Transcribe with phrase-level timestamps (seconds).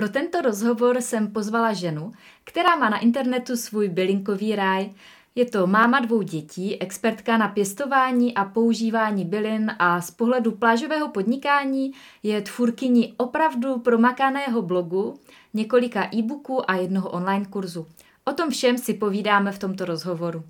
[0.00, 2.12] Pro tento rozhovor jsem pozvala ženu,
[2.44, 4.90] která má na internetu svůj bylinkový ráj.
[5.34, 11.08] Je to máma dvou dětí, expertka na pěstování a používání bylin a z pohledu plážového
[11.08, 11.92] podnikání
[12.22, 15.20] je tvůrkyní opravdu promakaného blogu,
[15.54, 17.86] několika e-booků a jednoho online kurzu.
[18.24, 20.44] O tom všem si povídáme v tomto rozhovoru.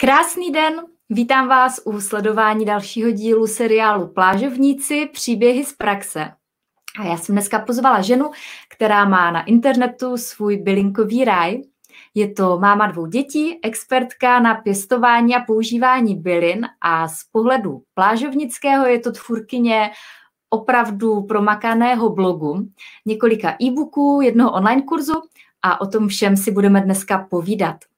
[0.00, 0.74] Krásný den,
[1.10, 6.30] vítám vás u sledování dalšího dílu seriálu Plážovníci příběhy z praxe.
[7.00, 8.30] A já jsem dneska pozvala ženu,
[8.68, 11.62] která má na internetu svůj bylinkový ráj.
[12.14, 18.86] Je to máma dvou dětí, expertka na pěstování a používání bylin a z pohledu plážovnického
[18.86, 19.90] je to tvůrkyně
[20.50, 22.68] opravdu promakaného blogu,
[23.06, 25.22] několika e-booků, jednoho online kurzu
[25.62, 27.89] a o tom všem si budeme dneska povídat.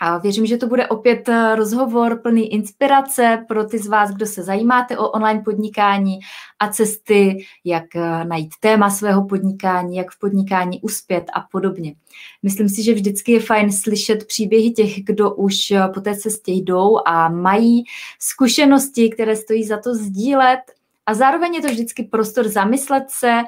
[0.00, 4.26] A věřím, že to bude opět eh, rozhovor plný inspirace pro ty z vás, kdo
[4.26, 6.18] se zajímáte o online podnikání
[6.58, 11.94] a cesty, jak eh, najít téma svého podnikání, jak v podnikání uspět a podobně.
[12.42, 16.52] Myslím si, že vždycky je fajn slyšet příběhy těch, kdo už eh, po té cestě
[16.52, 17.84] jdou a mají
[18.20, 20.60] zkušenosti, které stojí za to sdílet
[21.06, 23.42] a zároveň je to vždycky prostor zamyslet se, eh,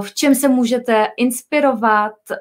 [0.00, 2.38] v čem se můžete inspirovat, eh,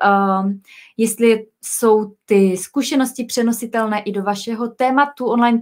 [0.98, 5.61] jestli jsou ty zkušenosti přenositelné i do vašeho tématu online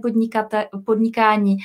[0.84, 1.56] podnikání.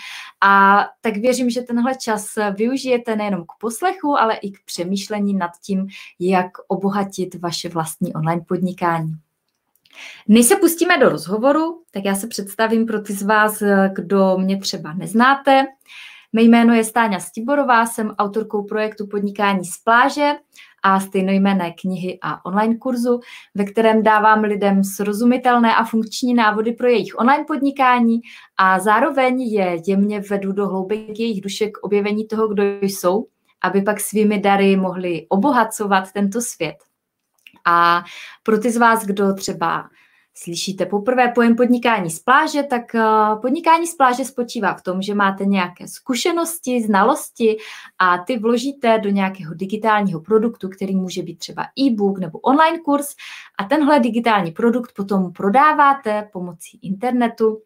[0.41, 5.52] A tak věřím, že tenhle čas využijete nejenom k poslechu, ale i k přemýšlení nad
[5.61, 5.88] tím,
[6.19, 9.16] jak obohatit vaše vlastní online podnikání.
[10.27, 13.63] Než se pustíme do rozhovoru, tak já se představím pro ty z vás,
[13.94, 15.66] kdo mě třeba neznáte.
[16.33, 20.31] Mé jméno je Stáňa Stiborová, jsem autorkou projektu Podnikání z pláže
[20.83, 23.19] a stejnojmené knihy a online kurzu,
[23.55, 28.19] ve kterém dávám lidem srozumitelné a funkční návody pro jejich online podnikání
[28.57, 33.28] a zároveň je jemně vedu do hloubek jejich duše k objevení toho, kdo jsou,
[33.63, 36.75] aby pak svými dary mohli obohacovat tento svět.
[37.66, 38.03] A
[38.44, 39.90] pro ty z vás, kdo třeba
[40.44, 43.01] slyšíte poprvé pojem podnikání z pláže, tak eh,
[43.41, 47.57] podnikání z pláže spočívá v tom, že máte nějaké zkušenosti, znalosti
[48.00, 53.16] a ty vložíte do nějakého digitálního produktu, který může být třeba e-book nebo online kurz
[53.59, 57.61] a tenhle digitální produkt potom prodáváte pomocí internetu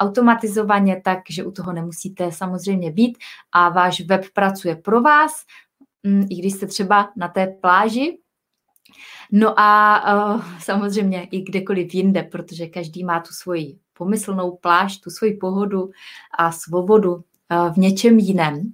[0.00, 3.18] automatizovaně tak, že u toho nemusíte samozřejmě být
[3.52, 5.32] a váš web pracuje pro vás,
[6.02, 8.18] mm, i když jste třeba na té pláži,
[9.32, 10.02] No a
[10.34, 15.90] uh, samozřejmě i kdekoliv jinde, protože každý má tu svoji pomyslnou pláž, tu svoji pohodu
[16.38, 17.22] a svobodu uh,
[17.74, 18.72] v něčem jiném.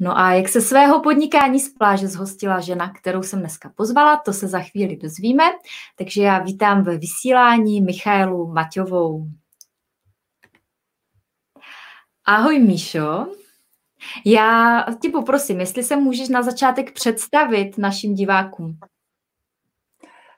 [0.00, 4.32] No a jak se svého podnikání z pláže zhostila žena, kterou jsem dneska pozvala, to
[4.32, 5.44] se za chvíli dozvíme.
[5.98, 9.26] Takže já vítám ve vysílání Michaelu Maťovou.
[12.24, 13.26] Ahoj Míšo.
[14.24, 18.78] Já tě poprosím, jestli se můžeš na začátek představit našim divákům.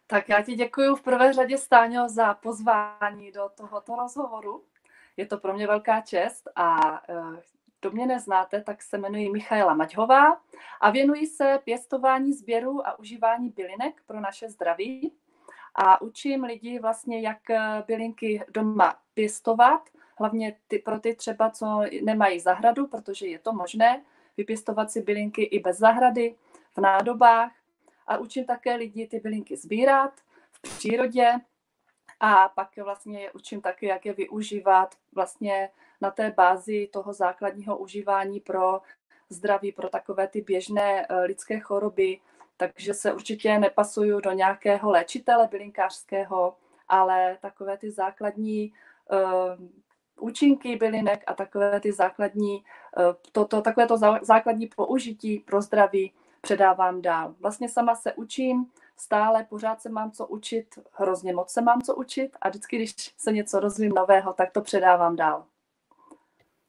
[0.07, 4.65] Tak já ti děkuji v prvé řadě, Stáňo, za pozvání do tohoto rozhovoru.
[5.17, 7.43] Je to pro mě velká čest a eh,
[7.81, 10.41] kdo mě neznáte, tak se jmenuji Michaela Maťhová
[10.81, 15.13] a věnuji se pěstování sběru a užívání bylinek pro naše zdraví
[15.75, 21.83] a učím lidi vlastně, jak eh, bylinky doma pěstovat, hlavně ty, pro ty třeba, co
[22.03, 24.03] nemají zahradu, protože je to možné
[24.37, 26.35] vypěstovat si bylinky i bez zahrady,
[26.77, 27.53] v nádobách
[28.07, 30.21] a učím také lidi ty bylinky sbírat
[30.53, 31.33] v přírodě.
[32.21, 37.79] A pak vlastně je učím také, jak je využívat vlastně na té bázi toho základního
[37.79, 38.81] užívání pro
[39.29, 42.21] zdraví, pro takové ty běžné eh, lidské choroby,
[42.57, 46.57] takže se určitě nepasuju do nějakého léčitele bylinkářského,
[46.89, 48.73] ale takové ty základní
[49.11, 49.67] uh,
[50.21, 52.65] účinky bylinek a takové ty základní,
[52.99, 57.35] uh, to, to, takové to základní použití pro zdraví předávám dál.
[57.41, 58.67] Vlastně sama se učím,
[58.97, 62.95] stále pořád se mám co učit, hrozně moc se mám co učit a vždycky, když
[63.19, 65.45] se něco rozvím nového, tak to předávám dál.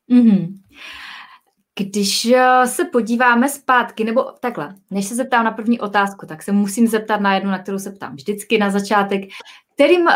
[0.10, 0.54] Mm-hmm.
[1.80, 6.52] Když eh, se podíváme zpátky, nebo takhle, než se zeptám na první otázku, tak se
[6.52, 9.22] musím zeptat na jednu, na kterou se ptám vždycky na začátek.
[9.74, 10.14] Kterým, eh,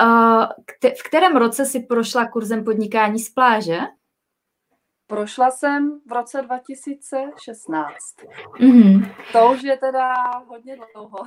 [1.00, 3.80] v kterém roce si prošla kurzem podnikání z pláže?
[5.12, 7.88] Prošla jsem v roce 2016.
[8.60, 9.16] Mm-hmm.
[9.31, 10.13] To už je teda
[10.48, 11.18] hodně dlouho.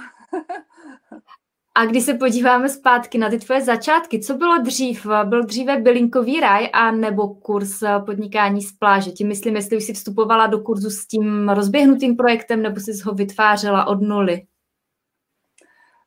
[1.75, 5.06] A když se podíváme zpátky na ty tvoje začátky, co bylo dřív?
[5.25, 9.10] Byl dříve bylinkový raj a nebo kurz podnikání z pláže?
[9.10, 13.14] Tím myslím, jestli už jsi vstupovala do kurzu s tím rozběhnutým projektem nebo jsi ho
[13.14, 14.46] vytvářela od nuly?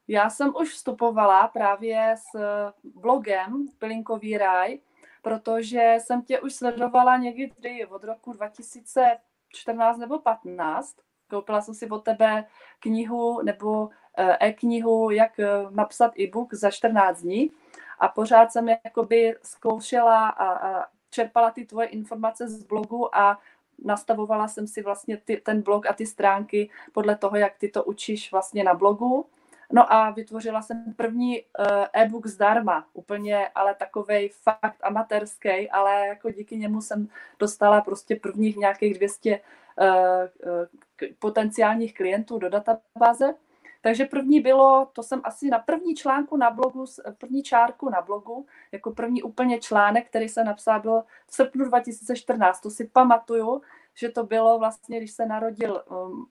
[0.08, 2.40] Já jsem už vstupovala právě s
[2.84, 4.80] blogem Pilinkový ráj,
[5.22, 10.96] protože jsem tě už sledovala někdy od roku 2014 nebo 15.
[11.30, 12.46] Koupila jsem si od tebe
[12.80, 17.52] knihu nebo eh, e-knihu, jak eh, napsat e-book za 14 dní
[18.00, 23.40] a pořád jsem jakoby zkoušela a, a čerpala ty tvoje informace z blogu a
[23.84, 27.84] nastavovala jsem si vlastně ty, ten blog a ty stránky podle toho, jak ty to
[27.84, 29.26] učíš vlastně na blogu.
[29.74, 36.32] No a vytvořila jsem první uh, e-book zdarma, úplně ale takovej fakt amatérský, ale jako
[36.32, 37.08] díky němu jsem
[37.40, 43.34] dostala prostě prvních nějakých 200 uh, uh, potenciálních klientů do databáze.
[43.82, 46.86] Takže první bylo, to jsem asi na první článku na blogu,
[47.18, 52.62] první čárku na blogu, jako první úplně článek, který jsem napsala, byl v srpnu 2014.
[52.62, 53.62] To si pamatuju,
[53.96, 55.84] že to bylo vlastně, když se narodil,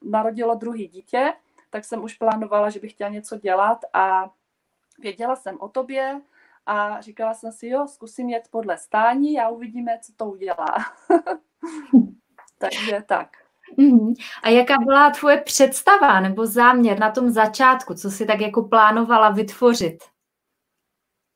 [0.02, 1.32] narodilo druhý dítě,
[1.70, 4.30] tak jsem už plánovala, že bych chtěla něco dělat a
[4.98, 6.20] věděla jsem o tobě
[6.66, 10.76] a říkala jsem si, jo, zkusím jet podle stání a uvidíme, co to udělá.
[12.58, 13.28] Takže tak.
[13.76, 14.14] Mm.
[14.42, 19.30] A jaká byla tvoje představa nebo záměr na tom začátku, co si tak jako plánovala
[19.30, 20.04] vytvořit?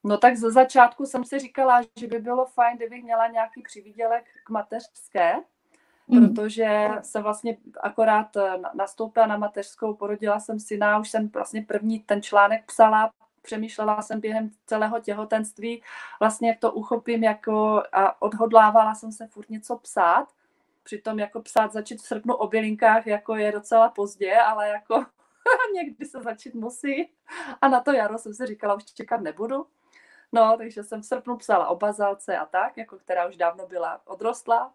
[0.05, 4.25] No tak ze začátku jsem si říkala, že by bylo fajn, kdybych měla nějaký přivídělek
[4.45, 5.35] k mateřské.
[6.11, 12.01] Protože jsem vlastně akorát eh, nastoupila na mateřskou, porodila jsem syna, už jsem vlastně první
[12.01, 13.11] ten článek psala,
[13.43, 15.83] přemýšlela jsem během celého těhotenství,
[16.21, 20.29] vlastně jak to uchopím jako a odhodlávala jsem se furt něco psát
[20.83, 25.05] Přitom jako psát začít v srpnu o bylinkách jako je docela pozdě, ale jako
[25.75, 27.11] někdy se začít musí.
[27.63, 29.67] A na to jaro jsem si říkala, už čekat nebudu.
[30.33, 34.01] No, takže jsem v srpnu psala o bazalce a tak, jako která už dávno byla
[34.07, 34.73] odrostlá.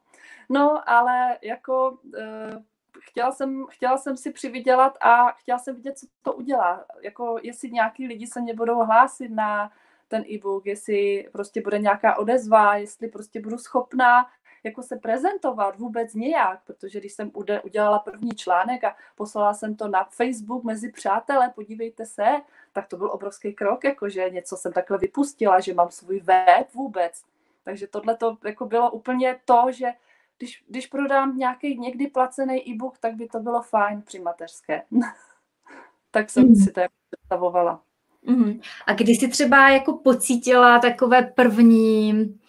[0.49, 2.63] No, ale jako e,
[2.99, 6.85] chtěla, jsem, chtěla jsem si přivydělat a chtěla jsem vidět, co to udělá.
[7.01, 9.71] Jako jestli nějaký lidi se mě budou hlásit na
[10.07, 14.27] ten e-book, jestli prostě bude nějaká odezva, jestli prostě budu schopná
[14.65, 17.31] jako se prezentovat vůbec nějak, protože když jsem
[17.63, 22.25] udělala první článek a poslala jsem to na Facebook mezi přátelé, podívejte se,
[22.73, 27.23] tak to byl obrovský krok, jakože něco jsem takhle vypustila, že mám svůj web vůbec.
[27.63, 29.87] Takže tohle to jako bylo úplně to, že
[30.37, 34.81] když, když prodám nějaký někdy placený e-book, tak by to bylo fajn při mateřské.
[36.11, 36.55] tak jsem mm.
[36.55, 37.81] si to jako představovala.
[38.23, 38.59] Mm.
[38.87, 42.39] A když jsi třeba jako pocítila takové první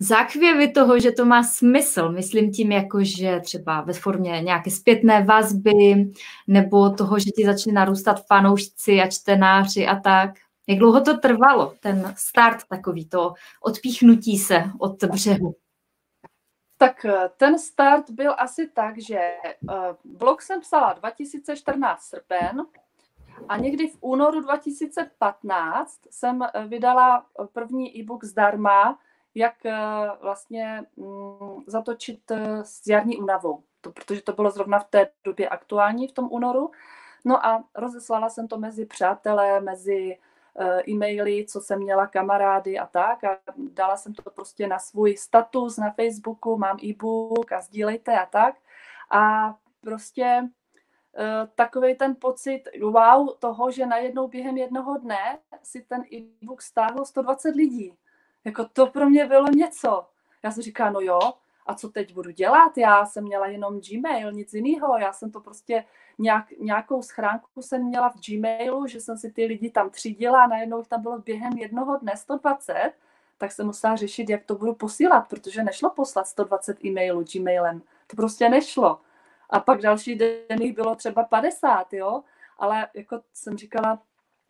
[0.00, 2.12] záchvěvy toho, že to má smysl.
[2.12, 6.10] Myslím tím jako, že třeba ve formě nějaké zpětné vazby
[6.46, 10.30] nebo toho, že ti začne narůstat fanoušci a čtenáři a tak.
[10.66, 15.54] Jak dlouho to trvalo, ten start takový, to odpíchnutí se od břehu?
[16.76, 19.54] Tak eh, ten start byl asi tak, že eh,
[20.04, 22.66] blog jsem psala 2014 srpen
[23.48, 28.98] a někdy v únoru 2015 jsem eh, vydala první e-book zdarma,
[29.34, 29.76] jak eh,
[30.20, 35.48] vlastně mm, zatočit eh, s jarní únavou, to, protože to bylo zrovna v té době
[35.48, 36.70] aktuální v tom únoru.
[37.24, 40.18] No a rozeslala jsem to mezi přátelé, mezi
[40.58, 45.16] eh, e-maily, co jsem měla kamarády a tak a dala jsem to prostě na svůj
[45.16, 48.54] status na Facebooku, mám e-book a sdílejte a tak.
[49.10, 50.48] A prostě
[51.54, 57.54] takový ten pocit wow toho, že najednou během jednoho dne si ten e-book stáhlo 120
[57.54, 57.94] lidí.
[58.44, 60.06] Jako to pro mě bylo něco.
[60.42, 61.18] Já jsem říkala, no jo,
[61.66, 62.78] a co teď budu dělat?
[62.78, 64.98] Já jsem měla jenom Gmail, nic jiného.
[64.98, 65.84] Já jsem to prostě
[66.18, 70.46] nějak, nějakou schránku jsem měla v Gmailu, že jsem si ty lidi tam třídila a
[70.46, 72.92] najednou tam bylo během jednoho dne 120,
[73.38, 77.82] tak jsem musela řešit, jak to budu posílat, protože nešlo poslat 120 e-mailů Gmailem.
[78.06, 79.00] To prostě nešlo.
[79.50, 82.22] A pak další den jich bylo třeba 50, jo.
[82.58, 84.02] Ale jako jsem říkala,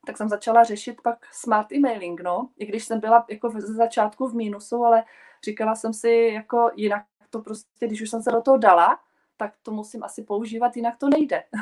[0.07, 2.49] tak jsem začala řešit pak smart emailing, no.
[2.59, 5.04] I když jsem byla jako ze začátku v mínusu, ale
[5.45, 8.99] říkala jsem si, jako jinak to prostě, když už jsem se do toho dala,
[9.37, 11.42] tak to musím asi používat, jinak to nejde.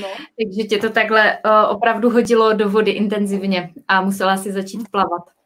[0.00, 0.08] no.
[0.38, 5.39] Takže tě to takhle uh, opravdu hodilo do vody intenzivně a musela si začít plavat.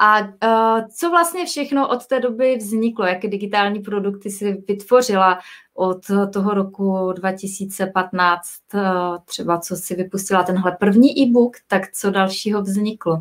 [0.00, 3.04] A uh, co vlastně všechno od té doby vzniklo?
[3.06, 5.38] Jaké digitální produkty si vytvořila
[5.74, 8.48] od toho roku 2015?
[8.74, 13.20] Uh, eh, třeba co si vypustila tenhle první e-book, tak co dalšího vzniklo?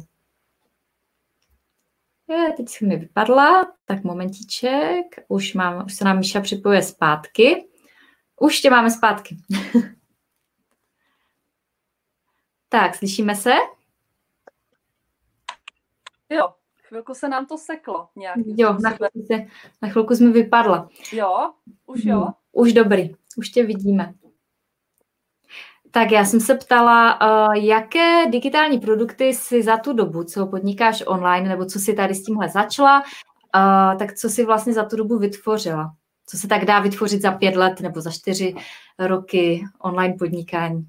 [2.28, 7.68] Je, teď se mi vypadla, tak momentíček, už, mám, už se nám Míša připojuje zpátky.
[8.40, 9.38] Už tě máme zpátky.
[12.70, 13.54] tak, slyšíme se?
[16.30, 16.50] Jo,
[16.88, 18.38] chvilku se nám to seklo nějak.
[18.46, 19.46] Jo, na chvilku, se,
[19.82, 20.90] na chvilku jsme vypadla.
[21.12, 21.52] Jo,
[21.86, 22.20] už jo.
[22.20, 24.14] Hmm, už dobrý, už tě vidíme.
[25.92, 31.04] Tak já jsem se ptala, uh, jaké digitální produkty si za tu dobu, co podnikáš
[31.08, 34.96] online, nebo co si tady s tímhle začala, uh, tak co si vlastně za tu
[34.96, 35.96] dobu vytvořila?
[36.26, 38.56] Co se tak dá vytvořit za pět let nebo za čtyři
[39.00, 40.88] roky online podnikání?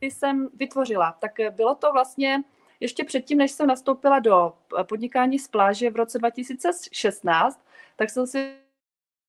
[0.00, 2.42] Jsem vytvořila, tak bylo to vlastně
[2.80, 4.52] ještě předtím, než jsem nastoupila do
[4.88, 7.60] podnikání z pláže v roce 2016,
[7.96, 8.54] tak jsem si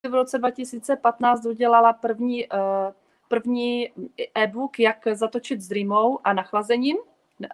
[0.10, 2.60] v roce 2015 udělala první, uh,
[3.28, 3.90] první
[4.38, 6.98] e-book, jak zatočit s dreamou a nachlazením,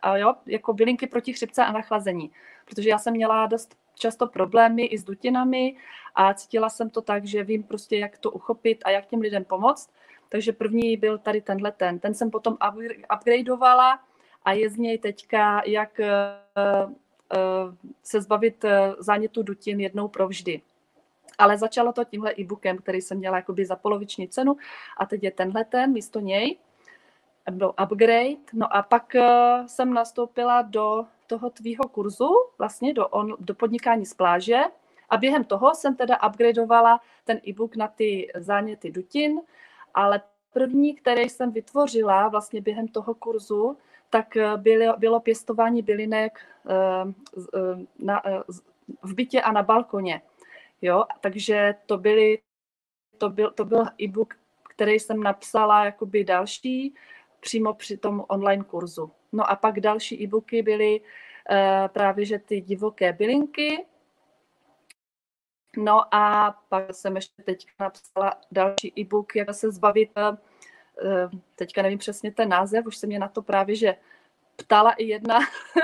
[0.01, 2.31] a jo, jako bylinky proti chřipce a nachlazení.
[2.65, 5.75] Protože já jsem měla dost často problémy i s dutinami
[6.15, 9.45] a cítila jsem to tak, že vím prostě, jak to uchopit a jak těm lidem
[9.45, 9.89] pomoct.
[10.29, 11.99] Takže první byl tady tenhle ten.
[11.99, 12.57] Ten jsem potom
[13.15, 13.99] upgradeovala
[14.45, 18.65] a je z něj teďka, jak uh, uh, se zbavit
[18.99, 20.61] zánětu dutin jednou provždy.
[21.37, 24.57] Ale začalo to tímhle e-bookem, který jsem měla jakoby za poloviční cenu
[24.97, 26.57] a teď je tenhle ten místo něj.
[27.51, 28.35] Byl upgrade.
[28.53, 29.15] No a pak
[29.65, 34.61] jsem nastoupila do toho tvýho kurzu, vlastně do, on, do podnikání z pláže
[35.09, 39.41] a během toho jsem teda upgradeovala ten e-book na ty záněty dutin,
[39.93, 40.21] ale
[40.53, 43.77] první, který jsem vytvořila vlastně během toho kurzu,
[44.15, 48.21] tak bylo, bylo pěstování bylinek uh, uh, na,
[49.03, 50.21] v bytě a na balkoně.
[50.81, 52.39] Jo, takže to, byly,
[53.17, 54.33] to, byl, to byl e-book,
[54.69, 56.95] který jsem napsala jakoby další
[57.39, 59.11] přímo při tom online kurzu.
[59.31, 61.01] No a pak další e-booky byly
[61.87, 63.85] právě, že ty divoké bylinky.
[65.77, 70.11] No a pak jsem ještě teď napsala další e-book, jak se zbavit,
[71.55, 73.95] teďka nevím přesně ten název, už se mě na to právě, že
[74.55, 75.39] ptala i jedna,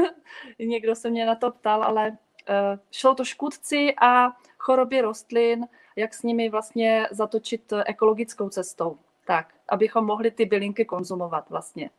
[0.60, 6.14] někdo se mě na to ptal, ale uh, šlo to škůdci a choroby rostlin, jak
[6.14, 11.90] s nimi vlastně zatočit ekologickou cestou, tak, abychom mohli ty bylinky konzumovat vlastně.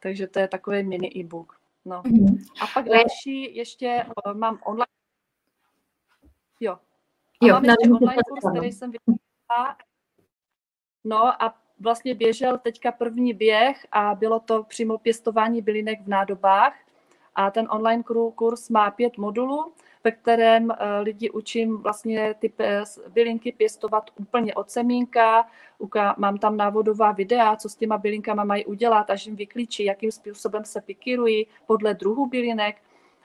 [0.00, 1.60] Takže to je takový mini e-book.
[1.84, 2.02] No.
[2.02, 2.44] Mm-hmm.
[2.60, 4.86] A pak další ještě uh, mám online.
[6.60, 6.72] Jo.
[7.42, 9.76] A jo, mám ještě online kurz, který jsem vytvořila.
[11.04, 16.74] No a vlastně běžel teďka první běh a bylo to přímo pěstování bylinek v nádobách.
[17.34, 18.02] A ten online
[18.34, 19.72] kurz má pět modulů
[20.04, 22.52] ve kterém eh, lidi učím vlastně ty
[23.08, 25.46] bylinky pěstovat úplně od semínka.
[26.16, 30.64] Mám tam návodová videa, co s těma bylinkama mají udělat, až jim vyklíčí, jakým způsobem
[30.64, 32.76] se pikirují podle druhu bylinek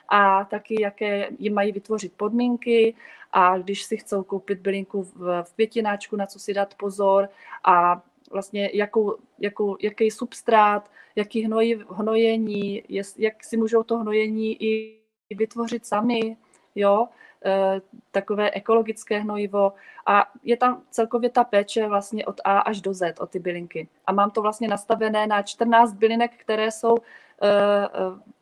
[0.08, 2.94] a taky, jaké jim mají vytvořit podmínky
[3.32, 7.28] a když si chcou koupit bylinku v, květináčku, na co si dát pozor
[7.64, 14.62] a vlastně jakou, jakou, jaký substrát, jaký hnoj, hnojení, jest, jak si můžou to hnojení
[14.62, 14.98] i
[15.30, 16.36] vytvořit sami,
[16.74, 17.08] jo,
[17.44, 17.80] e,
[18.10, 19.72] takové ekologické hnojivo
[20.06, 23.88] a je tam celkově ta péče vlastně od A až do Z, o ty bylinky.
[24.06, 27.88] A mám to vlastně nastavené na 14 bylinek, které jsou e, e,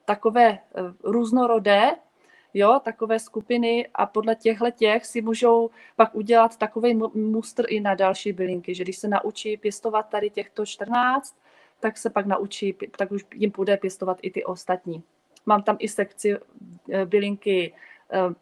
[0.04, 0.58] takové
[1.04, 1.90] různorodé,
[2.58, 7.94] jo, takové skupiny a podle těchto těch si můžou pak udělat takový mustr i na
[7.94, 11.36] další bylinky, že když se naučí pěstovat tady těchto 14,
[11.80, 15.02] tak se pak naučí, tak už jim bude pěstovat i ty ostatní.
[15.46, 16.36] Mám tam i sekci
[17.04, 17.72] bylinky
[18.10, 18.34] Eh,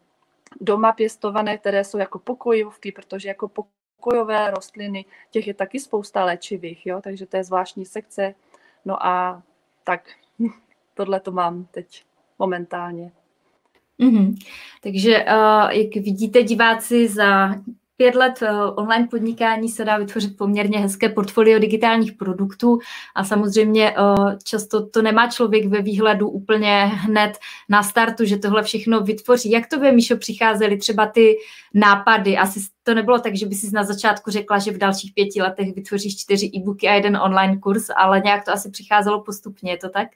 [0.61, 6.85] doma pěstované, které jsou jako pokojovky, protože jako pokojové rostliny, těch je taky spousta léčivých,
[6.85, 7.01] jo?
[7.01, 8.35] takže to je zvláštní sekce.
[8.85, 9.43] No a
[9.83, 10.09] tak
[10.93, 12.05] tohle to mám teď
[12.39, 13.11] momentálně.
[13.99, 14.35] Mm-hmm.
[14.83, 17.55] Takže uh, jak vidíte diváci, za
[17.97, 22.79] pět let eh, online podnikání se dá vytvořit poměrně hezké portfolio digitálních produktů
[23.15, 27.37] a samozřejmě eh, často to nemá člověk ve výhledu úplně hned
[27.69, 29.51] na startu, že tohle všechno vytvoří.
[29.51, 31.35] Jak to by, Míšo, přicházely třeba ty
[31.73, 32.37] nápady?
[32.37, 35.75] Asi to nebylo tak, že by si na začátku řekla, že v dalších pěti letech
[35.75, 39.89] vytvoříš čtyři e-booky a jeden online kurz, ale nějak to asi přicházelo postupně, je to
[39.89, 40.07] tak?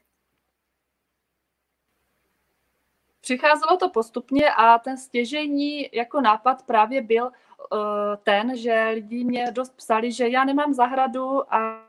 [3.30, 7.32] Přicházelo to postupně a ten stěžení jako nápad právě byl
[7.74, 11.82] Eh, ten, že lidi mě dost psali, že já nemám zahradu a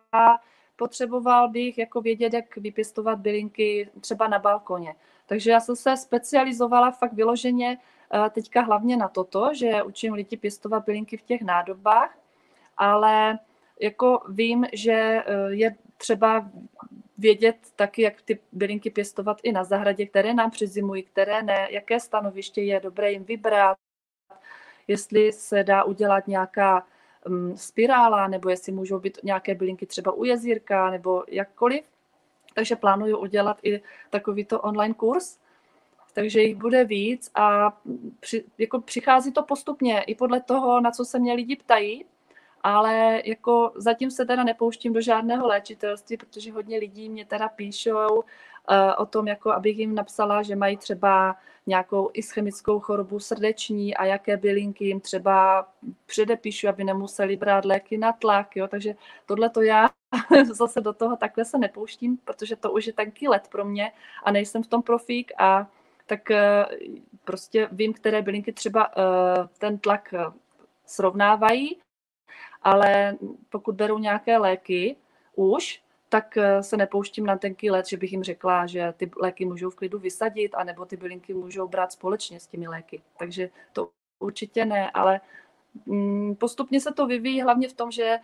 [0.76, 4.94] potřeboval bych jako vědět, jak vypěstovat bylinky třeba na balkoně.
[5.26, 7.78] Takže já jsem se specializovala fakt vyloženě
[8.12, 12.18] eh, teďka hlavně na toto, že učím lidi pěstovat bylinky v těch nádobách,
[12.76, 13.38] ale
[13.80, 16.50] jako vím, že eh, je třeba
[17.20, 22.00] vědět taky, jak ty bylinky pěstovat i na zahradě, které nám přizimují, které ne, jaké
[22.00, 23.76] stanoviště je dobré jim vybrat,
[24.88, 26.86] jestli se dá udělat nějaká
[27.26, 31.84] um, spirála, nebo jestli můžou být nějaké bylinky třeba u jezírka, nebo jakkoliv.
[32.54, 35.38] Takže plánuju udělat i takovýto online kurz,
[36.14, 37.78] takže jich bude víc a
[38.20, 42.04] při, jako přichází to postupně i podle toho, na co se mě lidi ptají.
[42.62, 48.14] Ale jako zatím se teda nepouštím do žádného léčitelství, protože hodně lidí mě teda píšou
[48.16, 48.22] uh,
[48.98, 51.36] o tom, jako abych jim napsala, že mají třeba
[51.66, 55.68] nějakou ischemickou chorobu srdeční a jaké bylinky jim třeba
[56.06, 58.94] předepíšu, aby nemuseli brát léky na tlak, jo, takže
[59.26, 59.90] tohle to já
[60.52, 63.92] zase do toho takhle se nepouštím, protože to už je taky let pro mě
[64.24, 65.66] a nejsem v tom profík a
[66.06, 66.66] tak eh,
[67.24, 70.24] prostě vím, které bylinky třeba eh, ten tlak eh,
[70.86, 71.78] srovnávají,
[72.62, 73.16] ale
[73.50, 74.96] pokud berou nějaké léky
[75.36, 79.70] už, tak se nepouštím na tenký let, že bych jim řekla, že ty léky můžou
[79.70, 83.02] v klidu vysadit, anebo ty bylinky můžou brát společně s těmi léky.
[83.18, 85.20] Takže to určitě ne, ale
[85.86, 88.18] mm, postupně se to vyvíjí hlavně v tom, že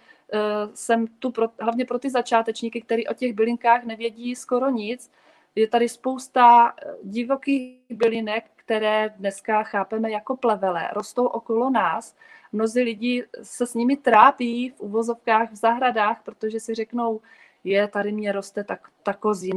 [0.74, 5.10] jsem tu pro, hlavně pro ty začátečníky, kteří o těch bylinkách nevědí skoro nic,
[5.56, 12.16] je tady spousta divokých bylinek, které dneska chápeme jako plevele, rostou okolo nás.
[12.52, 17.20] Mnozí lidi se s nimi trápí v uvozovkách v zahradách, protože si řeknou,
[17.64, 19.50] je, tady mě roste tak, tak kozí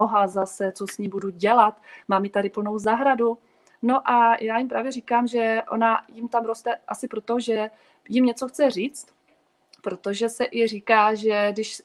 [0.00, 3.38] noha zase, co s ní budu dělat, mám ji tady plnou zahradu.
[3.82, 7.70] No a já jim právě říkám, že ona jim tam roste asi proto, že
[8.08, 9.06] jim něco chce říct,
[9.82, 11.82] protože se i říká, že když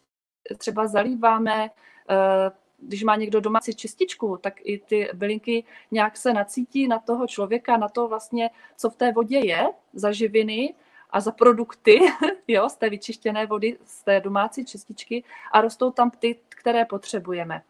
[0.57, 6.87] třeba zalíváme uh, když má někdo domácí čističku, tak i ty bylinky nějak se nacítí
[6.87, 10.73] na toho člověka, na to vlastně, co v té vodě je, za živiny
[11.09, 11.99] a za produkty
[12.47, 17.61] jo, z té vyčištěné vody, z té domácí čističky a rostou tam ty, které potřebujeme.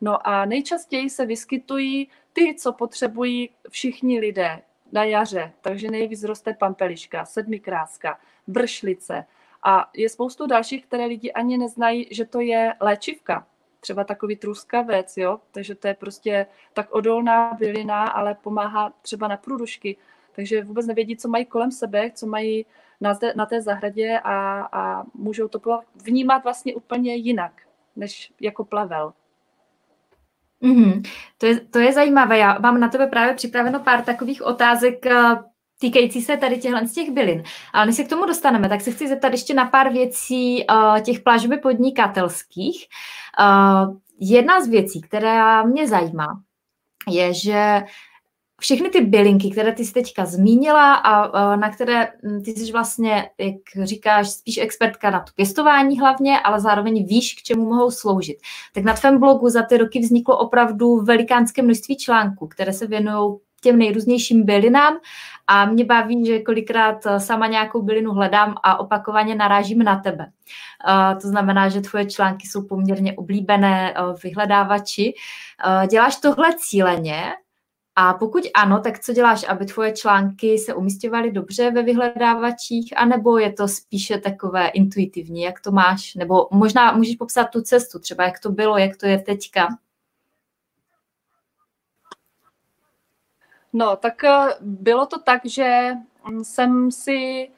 [0.00, 6.54] No a nejčastěji se vyskytují ty, co potřebují všichni lidé na jaře, takže nejvíc roste
[6.54, 9.24] pampeliška, sedmikráska, bršlice
[9.62, 13.46] a je spoustu dalších, které lidi ani neznají, že to je léčivka,
[13.82, 19.36] třeba takový truskavec, jo, takže to je prostě tak odolná bylina, ale pomáhá třeba na
[19.36, 19.96] průdušky,
[20.32, 22.66] takže vůbec nevědí, co mají kolem sebe, co mají
[23.00, 27.52] na, zde, na té zahradě a, a můžou to vnímat vlastně úplně jinak,
[27.96, 29.12] než jako plavel.
[30.62, 31.10] Mm-hmm.
[31.38, 32.38] To, je, to je zajímavé.
[32.38, 35.36] Já mám na tebe právě připraveno pár takových otázek eh,
[35.82, 37.42] týkající se tady těchhle z těch bylin.
[37.72, 41.00] Ale než se k tomu dostaneme, tak se chci zeptat ještě na pár věcí uh,
[41.00, 42.86] těch plážově podnikatelských.
[43.40, 46.42] Uh, jedna z věcí, která mě zajímá,
[47.08, 47.82] je, že
[48.60, 52.72] všechny ty bylinky, které ty jsi teďka zmínila a uh, na které hm, ty jsi
[52.72, 57.90] vlastně, jak říkáš, spíš expertka na to pěstování hlavně, ale zároveň víš, k čemu mohou
[57.90, 58.36] sloužit.
[58.74, 63.38] Tak na tvém blogu za ty roky vzniklo opravdu velikánské množství článků, které se věnují
[63.62, 64.98] těm nejrůznějším bylinám
[65.46, 70.26] a mě baví, že kolikrát eh, sama nějakou bylinu hledám a opakovaně narážím na tebe.
[70.88, 75.14] Uh, to znamená, že tvoje články jsou poměrně oblíbené uh, vyhledávači.
[75.90, 77.32] Děláš tohle cíleně
[77.96, 83.38] a pokud ano, tak co děláš, aby tvoje články se umístěvaly dobře ve vyhledávačích, anebo
[83.38, 86.14] je to spíše takové intuitivní, jak to máš?
[86.14, 89.68] Nebo možná můžeš popsat tu cestu, třeba jak to bylo, jak to je teďka?
[93.72, 95.90] No, tak eh, bylo to tak, že
[96.42, 97.50] jsem si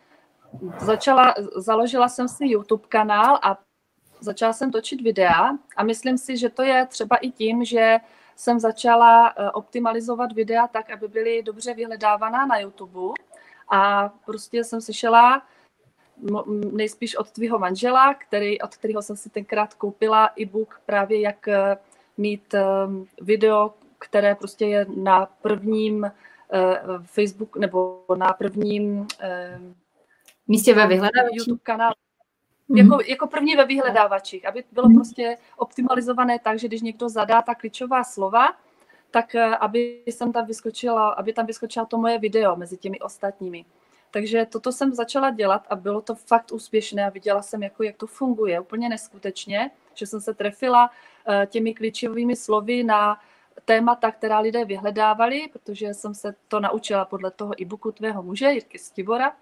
[0.81, 3.59] začala, založila jsem si YouTube kanál a
[4.21, 5.51] začala jsem točit videa.
[5.77, 7.99] A myslím si, že to je třeba i tím, že
[8.37, 13.15] jsem začala eh, optimalizovat videa tak, aby byly dobře vyhledávaná na YouTube.
[13.71, 15.43] A prostě jsem slyšela
[16.73, 21.77] nejspíš od tvého manžela, který, od kterého jsem si tenkrát koupila e-book právě jak eh,
[22.17, 22.55] mít
[23.21, 29.07] video které prostě je na prvním uh, Facebook nebo na prvním uh,
[30.49, 31.37] místě ve vyhledávači.
[31.37, 31.93] YouTube kanál.
[32.71, 32.77] Mm-hmm.
[32.77, 34.95] Jako, jako první ve vyhledávačích, aby bylo mm-hmm.
[34.95, 38.49] prostě optimalizované tak, že když někdo zadá ta klíčová slova,
[39.11, 43.65] tak eh, aby, jsem tam vyskočila, aby tam vyskočila to moje video mezi těmi ostatními.
[44.11, 47.97] Takže toto jsem začala dělat a bylo to fakt úspěšné a viděla jsem, jako, jak
[47.97, 50.91] to funguje úplně neskutečně, že jsem se trefila
[51.47, 53.21] těmi klíčovými slovy na
[53.65, 58.79] témata, která lidé vyhledávali, protože jsem se to naučila podle toho e-booku tvého muže, Jirky
[58.79, 59.37] Stibora.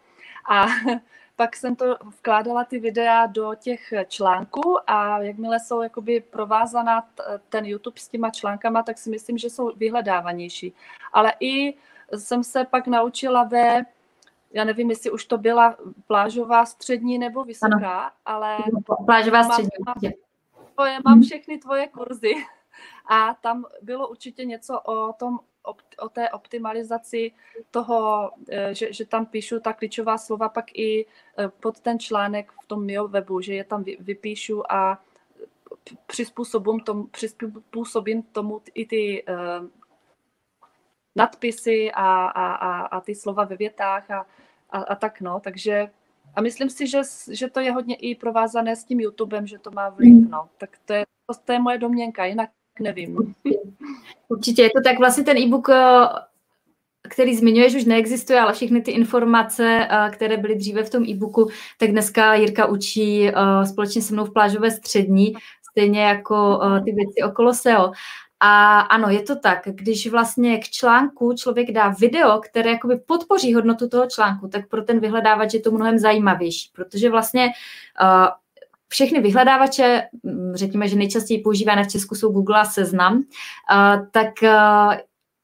[0.50, 0.66] A
[1.36, 7.08] pak jsem to vkládala ty videa do těch článků a jakmile jsou jakoby provázaná
[7.48, 10.74] ten YouTube s těma článkama, tak si myslím, že jsou vyhledávanější.
[11.12, 11.74] Ale i
[12.16, 13.82] jsem se pak naučila ve,
[14.52, 18.10] já nevím, jestli už to byla plážová střední nebo vysoká, ano.
[18.24, 18.58] ale...
[19.06, 19.70] Plážová střední.
[19.86, 20.12] Mám,
[20.74, 22.34] tvoje, mám všechny tvoje kurzy
[23.10, 25.38] a tam bylo určitě něco o tom,
[25.98, 27.32] o té optimalizaci
[27.70, 31.06] toho, e, že, že tam píšu ta klíčová slova pak i e,
[31.48, 35.02] pod ten článek v tom mio webu, že je tam vypíšu a
[36.06, 39.68] přizpůsobím tomu, přizpůsobím tomu i ty uh,
[41.16, 44.26] nadpisy a, a, a, a ty slova ve větách a,
[44.70, 45.90] a, a tak no, takže
[46.34, 49.70] a myslím si, že, že to je hodně i provázané s tím YouTubem, že to
[49.70, 50.48] má vliv, no.
[50.58, 51.04] Tak to je,
[51.44, 53.34] to je moje domněnka, jinak nevím.
[54.28, 56.08] Určitě je to tak, vlastně ten e-book, eh,
[57.08, 61.48] který zmiňuješ, už neexistuje, ale všechny ty informace, eh, které byly dříve v tom e-booku,
[61.78, 65.34] tak dneska Jirka učí eh, společně se mnou v plážové střední,
[65.70, 67.92] stejně jako ty věci okolo SEO.
[68.44, 73.54] A ano, je to tak, když vlastně k článku člověk dá video, které jakoby podpoří
[73.54, 77.46] hodnotu toho článku, tak pro ten vyhledávač je to mnohem zajímavější, protože vlastně
[78.02, 78.28] uh,
[78.92, 83.22] všechny vyhledávače, mm, řekněme, že nejčastěji používané v Česku jsou Google a Seznam,
[84.10, 84.28] tak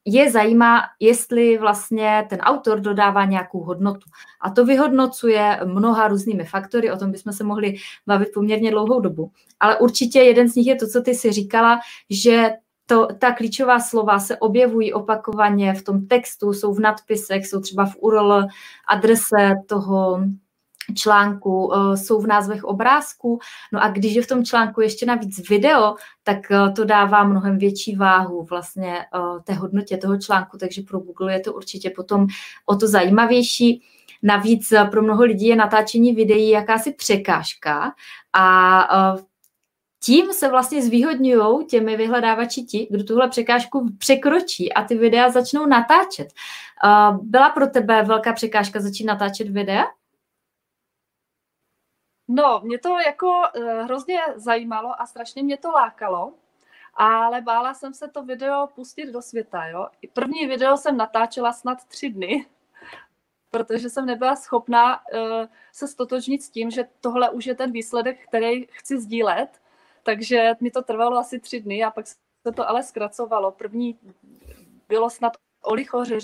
[0.04, 4.10] je zajímá, jestli vlastně ten autor dodává nějakou hodnotu.
[4.40, 7.74] A to vyhodnocuje mnoha různými faktory, o tom bychom se mohli
[8.06, 9.30] bavit poměrně dlouhou dobu.
[9.60, 11.80] Ale určitě jeden z nich je to, co ty si říkala,
[12.10, 12.50] že
[12.86, 17.86] to, ta klíčová slova se objevují opakovaně v tom textu, jsou v nadpisech, jsou třeba
[17.86, 18.46] v URL
[18.88, 20.20] adrese toho
[20.94, 23.38] článku, eh, jsou v názvech obrázků.
[23.72, 27.58] No a když je v tom článku ještě navíc video, tak eh, to dává mnohem
[27.58, 32.26] větší váhu vlastně eh, té hodnotě toho článku, takže pro Google je to určitě potom
[32.66, 33.82] o to zajímavější.
[34.22, 37.92] Navíc pro mnoho lidí je natáčení videí jakási překážka
[38.32, 39.18] a
[40.02, 45.66] tím se vlastně zvýhodňují těmi vyhledávači ti, kdo tuhle překážku překročí a ty videa začnou
[45.66, 46.28] natáčet.
[47.22, 49.84] Byla pro tebe velká překážka začít natáčet videa?
[52.28, 56.34] No, mě to jako uh, hrozně zajímalo a strašně mě to lákalo,
[56.94, 59.86] ale bála jsem se to video pustit do světa, jo.
[60.12, 62.46] První video jsem natáčela snad tři dny,
[63.50, 65.20] protože jsem nebyla schopná uh,
[65.72, 69.60] se stotožnit s tím, že tohle už je ten výsledek, který chci sdílet,
[70.02, 73.50] takže mi to trvalo asi tři dny a pak se to ale zkracovalo.
[73.50, 73.98] První
[74.88, 76.18] bylo snad o lichoře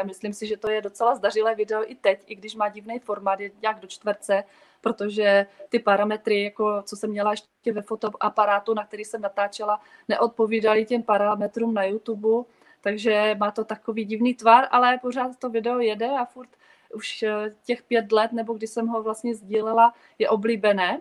[0.00, 2.98] a myslím si, že to je docela zdařilé video i teď, i když má divný
[2.98, 4.44] formát, je nějak do čtverce,
[4.82, 10.84] protože ty parametry, jako co jsem měla ještě ve fotoaparátu, na který jsem natáčela, neodpovídaly
[10.84, 12.44] těm parametrům na YouTube,
[12.80, 16.48] takže má to takový divný tvar, ale pořád to video jede a furt
[16.94, 21.00] už eh, těch pět let, nebo když jsem ho vlastně sdílela, je oblíbené.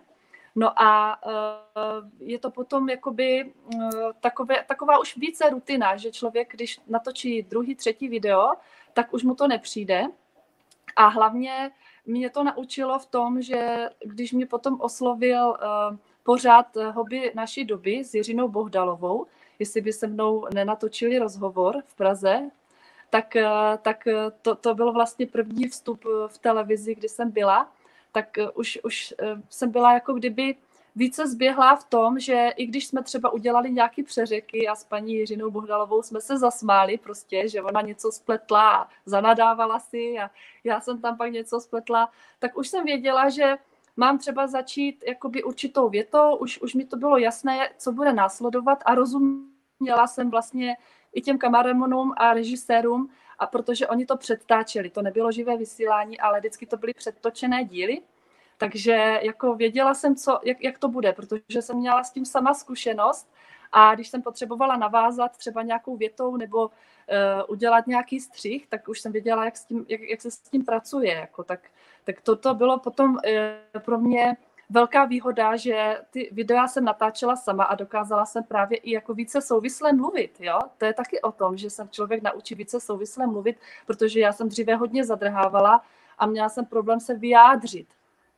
[0.56, 6.52] No a uh, je to potom jakoby uh, takové, taková už více rutina, že člověk,
[6.52, 8.54] když natočí druhý, třetí video,
[8.94, 10.04] tak už mu to nepřijde.
[10.96, 11.72] A hlavně
[12.06, 18.04] mě to naučilo v tom, že když mě potom oslovil uh, pořád hobby naší doby
[18.04, 19.26] s Jiřinou Bohdalovou,
[19.60, 22.50] jestli by se mnou nenatočili rozhovor v Praze,
[23.10, 23.38] tak,
[23.82, 24.08] tak
[24.42, 27.72] to, to byl vlastně první vstup v televizi, kdy jsem byla.
[28.12, 30.56] Tak eh, už, už eh, jsem byla jako kdyby
[30.96, 35.14] více zběhla v tom, že i když jsme třeba udělali nějaký přeřeky a s paní
[35.14, 40.32] Jiřinou Bohdalovou jsme se zasmáli prostě, že ona něco spletla a zanadávala si a
[40.64, 43.58] já jsem tam pak něco spletla, tak už jsem věděla, že
[43.96, 48.80] mám třeba začít jakoby určitou větou, už, už mi to bylo jasné, co bude následovat
[48.86, 50.78] a rozuměla jsem vlastně
[51.14, 56.40] i těm kameramonům a režisérům, a protože oni to předtáčeli, to nebylo živé vysílání, ale
[56.40, 58.02] vždycky to byly předtočené díly,
[58.62, 62.54] takže jako věděla jsem, co, jak, jak to bude, protože jsem měla s tím sama
[62.54, 63.28] zkušenost
[63.72, 66.72] a když jsem potřebovala navázat třeba nějakou větou nebo uh,
[67.48, 70.66] udělat nějaký střih, tak už jsem věděla, jak, s tím, jak, jak se s tím
[70.66, 71.14] pracuje.
[71.14, 71.60] Jako, tak,
[72.04, 74.38] tak toto bylo potom uh, pro mě
[74.70, 79.42] velká výhoda, že ty videa jsem natáčela sama a dokázala jsem právě i jako více
[79.42, 80.38] souvisle mluvit.
[80.40, 80.60] Jo?
[80.78, 84.50] To je taky o tom, že jsem člověk naučí více souvisle mluvit, protože já jsem
[84.50, 85.82] dříve hodně zadrhávala
[86.18, 87.88] a měla jsem problém se vyjádřit,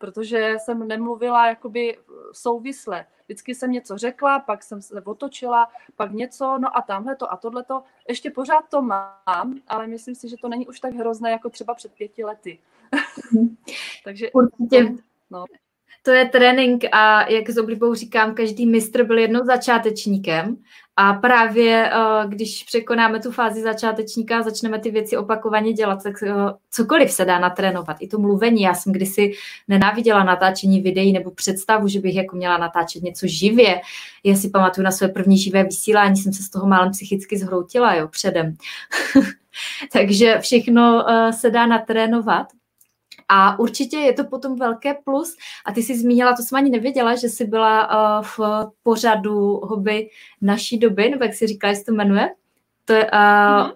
[0.03, 1.97] protože jsem nemluvila jakoby
[2.31, 3.05] souvisle.
[3.25, 7.37] Vždycky jsem něco řekla, pak jsem se otočila, pak něco, no a tamhle to a
[7.37, 7.83] tohle to.
[8.09, 11.73] Ještě pořád to mám, ale myslím si, že to není už tak hrozné, jako třeba
[11.73, 12.59] před pěti lety.
[14.03, 14.93] Takže Určitě.
[15.29, 15.45] No
[16.05, 20.57] to je trénink a jak s oblibou říkám, každý mistr byl jednou začátečníkem
[20.95, 26.23] a právě eh, když překonáme tu fázi začátečníka a začneme ty věci opakovaně dělat, tak
[26.23, 26.33] eh,
[26.71, 27.97] cokoliv se dá natrénovat.
[27.99, 28.61] I to mluvení.
[28.61, 29.31] Já jsem kdysi
[29.67, 33.81] nenáviděla natáčení videí nebo představu, že bych jako měla natáčet něco živě.
[34.23, 37.95] Já si pamatuju na své první živé vysílání, jsem se z toho málem psychicky zhroutila,
[37.95, 38.55] jo, předem.
[39.93, 42.47] Takže všechno eh, se dá natrénovat.
[43.33, 45.37] A určitě je to potom velké plus.
[45.65, 48.39] A ty jsi zmínila, to jsem ani nevěděla, že jsi byla uh, v
[48.83, 50.09] pořadu hobby
[50.41, 52.35] naší doby, nebo jak jsi říkala, jak se to jmenuje.
[52.85, 53.75] To je, uh, mm-hmm.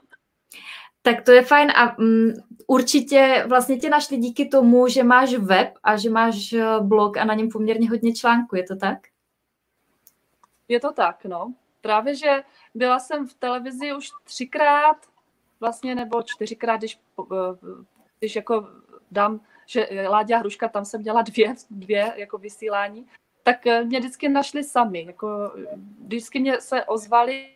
[1.01, 2.33] Tak to je fajn a um,
[2.67, 7.25] určitě vlastně tě našli díky tomu, že máš web a že máš eh, blog a
[7.25, 8.97] na něm poměrně hodně článků, je to tak?
[10.67, 11.53] Je to tak, no.
[11.81, 12.43] Právě, že
[12.75, 14.97] byla jsem v televizi už třikrát,
[15.59, 16.99] vlastně nebo čtyřikrát, když,
[18.19, 18.67] když jako
[19.11, 23.07] dám že Láďa Hruška, tam jsem dělala dvě, dvě jako vysílání,
[23.43, 25.05] tak mě vždycky našli sami.
[25.05, 25.53] Jako,
[26.05, 27.49] vždycky mě se ozvali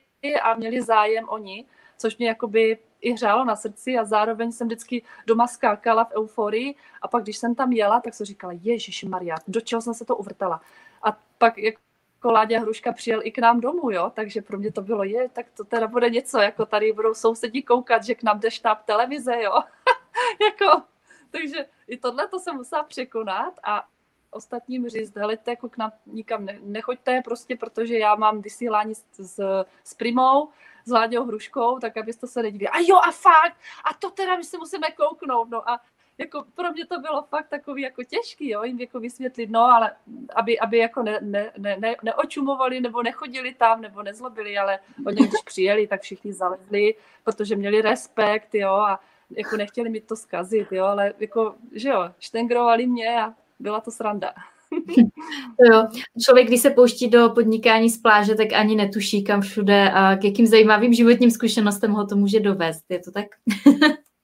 [0.44, 1.66] a měli zájem oni,
[1.98, 6.76] což mě jakoby i hřálo na srdci a zároveň jsem vždycky doma skákala v euforii
[7.02, 10.06] a pak, když jsem tam jela, tak jsem říkala, Ježíš Maria, do čeho jsem se
[10.06, 10.62] to uvrtala.
[11.04, 11.80] A pak jako
[12.24, 15.46] Láďa Hruška přijel i k nám domů, jo, takže pro mě to bylo, je, tak
[15.58, 19.42] to teda bude něco, jako tady budou sousedí koukat, že k nám jde štáb televize,
[19.42, 19.60] jo,
[20.46, 20.84] jako,
[21.38, 23.88] takže i tohle to jsem musela překonat a
[24.32, 29.06] ostatním říct, helejte, jako k nám nikam ne, nechoďte, prostě protože já mám vysílání s,
[29.12, 30.50] s, s Primou,
[30.86, 32.68] s Láďou Hruškou, tak abyste se nedívali.
[32.68, 35.82] A jo, a fakt, a to teda my si musíme kouknout, no a
[36.18, 39.96] jako pro mě to bylo fakt takový jako těžký, jo, jim jako vysvětlit, no, ale
[40.36, 45.28] aby, aby jako ne, ne, ne, ne, neočumovali nebo nechodili tam, nebo nezlobili, ale oni
[45.28, 49.00] když přijeli, tak všichni zalezli, protože měli respekt, jo, a
[49.38, 53.92] jako nechtěli mi to zkazit, jo, ale jako, že jo, štengrovali mě a byla to
[53.92, 54.34] sranda.
[55.72, 55.88] jo.
[56.26, 60.24] Člověk, když se pouští do podnikání z pláže, tak ani netuší, kam všude a k
[60.24, 62.86] jakým zajímavým životním zkušenostem ho to může dovést.
[62.90, 63.26] Je to tak?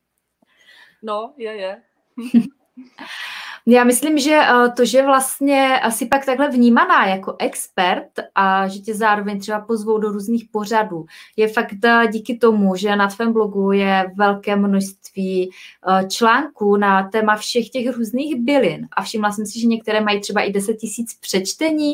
[1.04, 1.82] no, je, je.
[3.70, 8.80] Já myslím, že eh, to, že vlastně asi pak takhle vnímaná jako expert a že
[8.80, 13.34] tě zároveň třeba pozvou do různých pořadů, je fakt eh, díky tomu, že na tvém
[13.34, 19.46] blogu je velké množství eh, článků na téma všech těch různých bylin a všimla jsem
[19.46, 21.94] si, že některé mají třeba i 10 tisíc přečtení,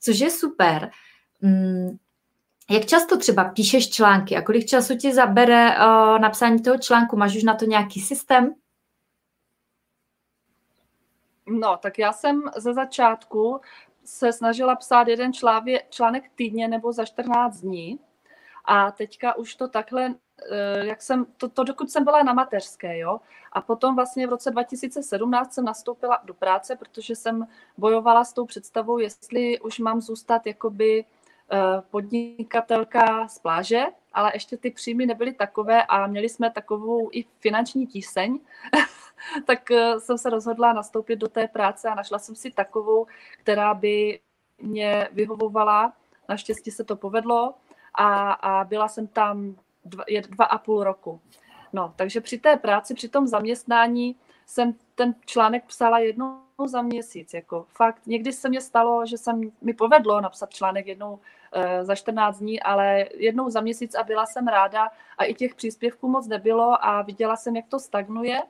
[0.00, 0.90] což je super.
[1.42, 1.96] Mm,
[2.70, 5.74] jak často třeba píšeš články a kolik času ti zabere
[6.20, 7.16] napsání toho článku?
[7.16, 8.54] Máš už na to nějaký systém?
[11.50, 13.60] No, tak já jsem ze začátku
[14.04, 17.98] se snažila psát jeden člávě, článek týdně nebo za 14 dní.
[18.64, 20.14] A teďka už to takhle,
[20.50, 23.20] eh, jak jsem, to, to dokud jsem byla na mateřské, jo.
[23.52, 27.46] A potom vlastně v roce 2017 jsem nastoupila do práce, protože jsem
[27.78, 31.04] bojovala s tou představou, jestli už mám zůstat jakoby
[31.52, 31.58] eh,
[31.90, 37.86] podnikatelka z pláže, ale ještě ty příjmy nebyly takové a měli jsme takovou i finanční
[37.86, 38.38] tíseň,
[39.46, 43.06] tak eh, jsem se rozhodla nastoupit do té práce a našla jsem si takovou,
[43.42, 44.20] která by
[44.58, 45.92] mě vyhovovala.
[46.28, 47.54] Naštěstí se to povedlo
[47.94, 51.20] a, a byla jsem tam dva, dva a půl roku.
[51.72, 57.34] No, takže při té práci, při tom zaměstnání jsem ten článek psala jednou za měsíc.
[57.34, 61.20] Jako fakt, někdy se mě stalo, že jsem mi povedlo napsat článek jednou
[61.52, 65.54] e, za 14 dní, ale jednou za měsíc a byla jsem ráda a i těch
[65.54, 68.42] příspěvků moc nebylo a viděla jsem, jak to stagnuje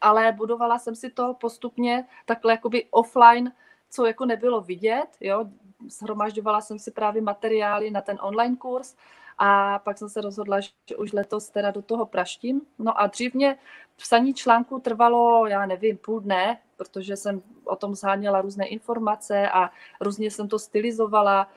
[0.00, 3.52] ale budovala jsem si to postupně takhle jakoby offline,
[3.90, 5.44] co jako nebylo vidět, jo,
[5.88, 8.96] shromažďovala jsem si právě materiály na ten online kurz
[9.38, 12.60] a pak jsem se rozhodla, že už letos teda do toho praštím.
[12.78, 13.58] No a dřív mě
[13.96, 19.70] psaní článku trvalo, já nevím, půl dne, protože jsem o tom zháněla různé informace a
[20.00, 21.48] různě jsem to stylizovala.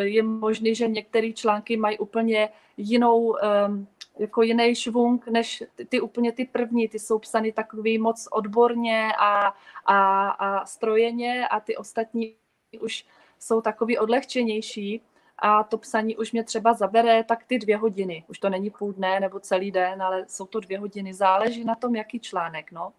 [0.00, 3.86] Je možné, že některé články mají úplně jinou um,
[4.18, 9.12] jako jiný švung než ty, ty úplně ty první, ty jsou psány takový moc odborně
[9.18, 9.54] a,
[9.86, 12.34] a, a strojeně a ty ostatní
[12.80, 13.06] už
[13.38, 15.02] jsou takový odlehčenější
[15.38, 18.24] a to psaní už mě třeba zabere tak ty dvě hodiny.
[18.28, 21.14] Už to není půl dne nebo celý den, ale jsou to dvě hodiny.
[21.14, 22.92] Záleží na tom, jaký článek, no.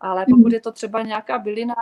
[0.00, 0.52] Ale pokud mhm.
[0.52, 1.74] je to třeba nějaká bylina,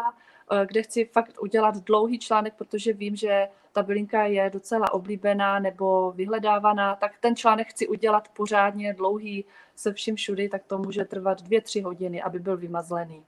[0.67, 6.13] kde chci fakt udělat dlouhý článek, protože vím, že ta bylinka je docela oblíbená nebo
[6.13, 9.45] vyhledávaná, tak ten článek chci udělat pořádně dlouhý
[9.77, 13.23] se vším všudy, tak to může trvat dvě, tři hodiny, aby byl vymazlený.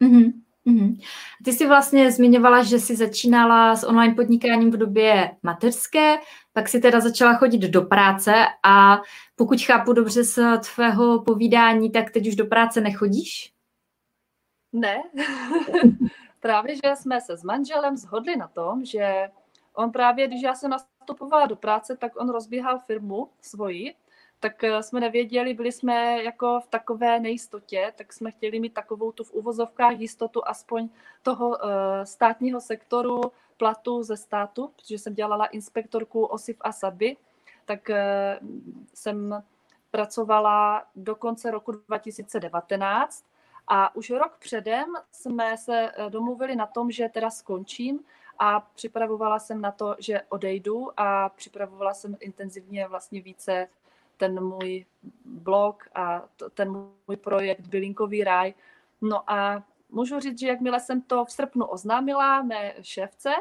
[0.00, 0.32] Mm-hmm.
[0.66, 1.00] Mm-hmm.
[1.44, 6.16] Ty jsi vlastně zmiňovala, že jsi začínala s online podnikáním v době mateřské,
[6.52, 9.00] pak si teda začala chodit do práce a
[9.36, 10.38] pokud chápu dobře z
[10.74, 13.52] tvého povídání, tak teď už do práce nechodíš?
[14.72, 15.02] Ne,
[16.40, 19.30] právě, že jsme se s manželem zhodli na tom, že
[19.74, 23.94] on právě, když já jsem nastupovala do práce, tak on rozbíhal firmu svoji,
[24.40, 29.12] tak eh, jsme nevěděli, byli jsme jako v takové nejistotě, tak jsme chtěli mít takovou
[29.12, 30.88] tu v uvozovkách jistotu aspoň
[31.22, 31.56] toho uh,
[32.04, 33.20] státního sektoru
[33.56, 37.16] platu ze státu, protože jsem dělala inspektorku OSIF a SABY,
[37.64, 38.48] tak uh,
[38.94, 39.42] jsem
[39.90, 43.24] pracovala do konce roku 2019
[43.68, 48.00] a už rok předem jsme se domluvili na tom, že teda skončím
[48.38, 53.68] a připravovala jsem na to, že odejdu a připravovala jsem intenzivně vlastně více
[54.16, 54.86] ten můj
[55.24, 56.22] blog a
[56.54, 56.70] ten
[57.06, 58.54] můj projekt Bylinkový ráj.
[59.00, 63.34] No a můžu říct, že jakmile jsem to v srpnu oznámila mé šéfce,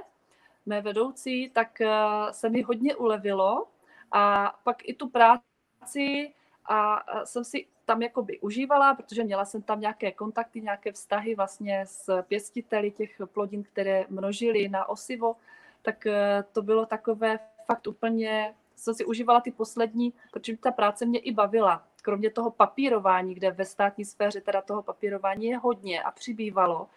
[0.65, 1.89] mé vedoucí, tak eh,
[2.31, 3.67] se mi hodně ulevilo
[4.11, 6.33] a pak i tu práci
[6.65, 11.85] a jsem si tam jakoby užívala, protože měla jsem tam nějaké kontakty, nějaké vztahy vlastně
[11.85, 15.35] s pěstiteli těch plodin, které množily na osivo,
[15.81, 21.05] tak eh, to bylo takové fakt úplně, jsem si užívala ty poslední, protože ta práce
[21.05, 21.83] mě i bavila.
[22.01, 26.87] Kromě toho papírování, kde ve státní sféře teda toho papírování je hodně a přibývalo,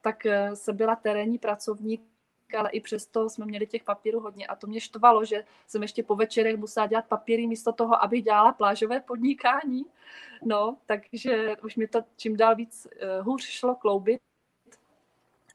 [0.00, 2.02] tak eh, se byla terénní pracovník
[2.54, 6.02] ale i přesto jsme měli těch papírů hodně a to mě štvalo, že jsem ještě
[6.02, 9.86] po večerech musela dělat papíry místo toho, abych dělala plážové podnikání.
[10.44, 14.20] No, takže už mi to čím dál víc uh, hůř šlo kloubit.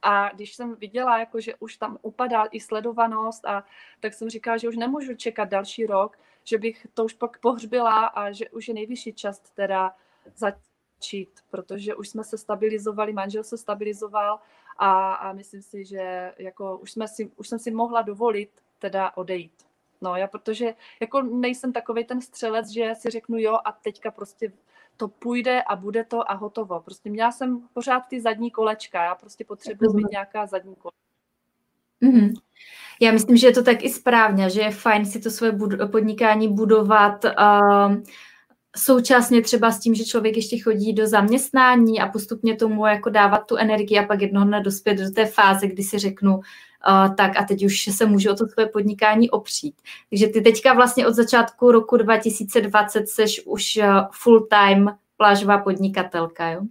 [0.01, 3.63] A když jsem viděla, jako, že už tam upadá i sledovanost, a
[3.99, 8.05] tak jsem říkala, že už nemůžu čekat další rok, že bych to už pak pohřbila
[8.05, 9.95] a že už je nejvyšší čas teda
[10.35, 14.39] začít, protože už jsme se stabilizovali, manžel se stabilizoval
[14.77, 19.11] a, a myslím si, že jako už, jsme si, už jsem si mohla dovolit teda
[19.17, 19.65] odejít.
[20.01, 24.51] No, já protože jako nejsem takový ten střelec, že si řeknu jo a teďka prostě
[24.97, 26.79] to půjde a bude to a hotovo.
[26.79, 30.99] Prostě měla jsem pořád ty zadní kolečka, já prostě potřebuji mít nějaká zadní kolečka.
[32.01, 32.33] Mm-hmm.
[33.01, 35.91] Já myslím, že je to tak i správně, že je fajn si to své bud-
[35.91, 37.95] podnikání budovat uh,
[38.77, 43.37] současně třeba s tím, že člověk ještě chodí do zaměstnání a postupně tomu jako dávat
[43.37, 47.37] tu energii a pak jednoho dne dospět do té fáze, kdy si řeknu, uh, tak
[47.37, 49.75] a teď už se můžu o to své podnikání opřít.
[50.09, 56.61] Takže ty teďka vlastně od začátku roku 2020 seš už uh, full-time plážová podnikatelka, jo?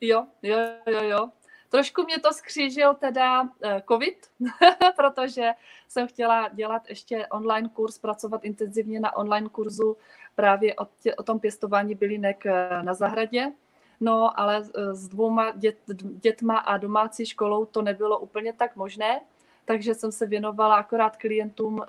[0.00, 1.28] Jo, jo, jo, jo.
[1.68, 3.48] Trošku mě to skřížil teda uh,
[3.88, 4.26] covid,
[4.96, 5.52] protože
[5.88, 9.96] jsem chtěla dělat ještě online kurz, pracovat intenzivně na online kurzu.
[10.34, 13.52] Právě o, tě, o tom pěstování bylinek eh, na zahradě.
[14.00, 15.78] No, ale eh, s dvouma dět,
[16.22, 19.20] dětma a domácí školou to nebylo úplně tak možné,
[19.64, 21.86] takže jsem se věnovala akorát klientům eh,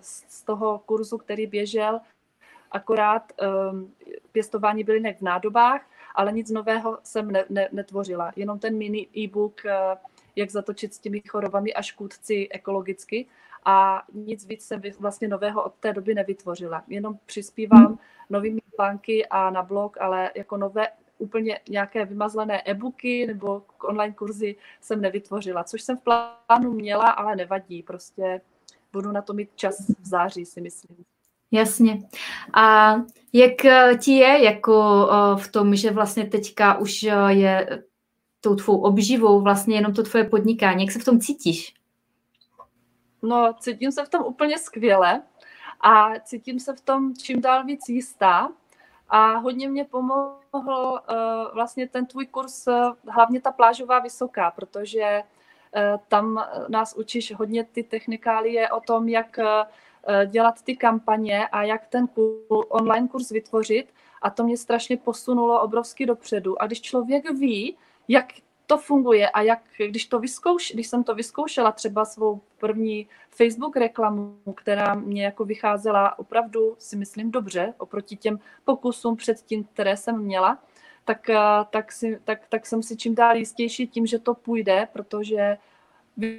[0.00, 2.00] z toho kurzu, který běžel,
[2.70, 3.32] akorát
[4.32, 5.82] pěstování bylinek v nádobách,
[6.18, 8.32] ale nic nového jsem ne, ne, netvořila.
[8.36, 9.62] Jenom ten mini e-book,
[10.36, 13.26] jak zatočit s těmi chorobami a škůdci ekologicky
[13.64, 16.84] a nic víc jsem vlastně nového od té doby nevytvořila.
[16.88, 17.98] Jenom přispívám
[18.30, 24.56] novými plánky a na blog, ale jako nové úplně nějaké vymazlené e-booky nebo online kurzy
[24.80, 28.40] jsem nevytvořila, což jsem v plánu měla, ale nevadí, prostě
[28.92, 31.04] budu na to mít čas v září, si myslím.
[31.50, 31.98] Jasně.
[32.54, 32.94] A
[33.32, 33.52] jak
[33.98, 37.84] ti je jako v tom, že vlastně teďka už je
[38.40, 41.74] tou tvou obživou vlastně jenom to tvoje podnikání, jak se v tom cítíš?
[43.22, 45.22] No, cítím se v tom úplně skvěle
[45.80, 48.48] a cítím se v tom čím dál víc jistá.
[49.10, 51.00] A hodně mě pomohl
[51.54, 52.68] vlastně ten tvůj kurz,
[53.08, 55.22] hlavně ta plážová vysoká, protože
[56.08, 59.38] tam nás učíš hodně ty technikálie o tom, jak
[60.26, 62.08] dělat ty kampaně a jak ten
[62.68, 63.94] online kurz vytvořit.
[64.22, 66.62] A to mě strašně posunulo obrovsky dopředu.
[66.62, 67.76] A když člověk ví,
[68.08, 68.26] jak
[68.68, 73.76] to funguje a jak, když, to vyzkouš, když jsem to vyzkoušela, třeba svou první Facebook
[73.76, 80.18] reklamu, která mě jako vycházela opravdu, si myslím, dobře, oproti těm pokusům předtím, které jsem
[80.18, 80.58] měla,
[81.04, 81.38] tak, eh,
[81.70, 85.56] tak, si, tak, tak jsem si čím dál jistější tím, že to půjde, protože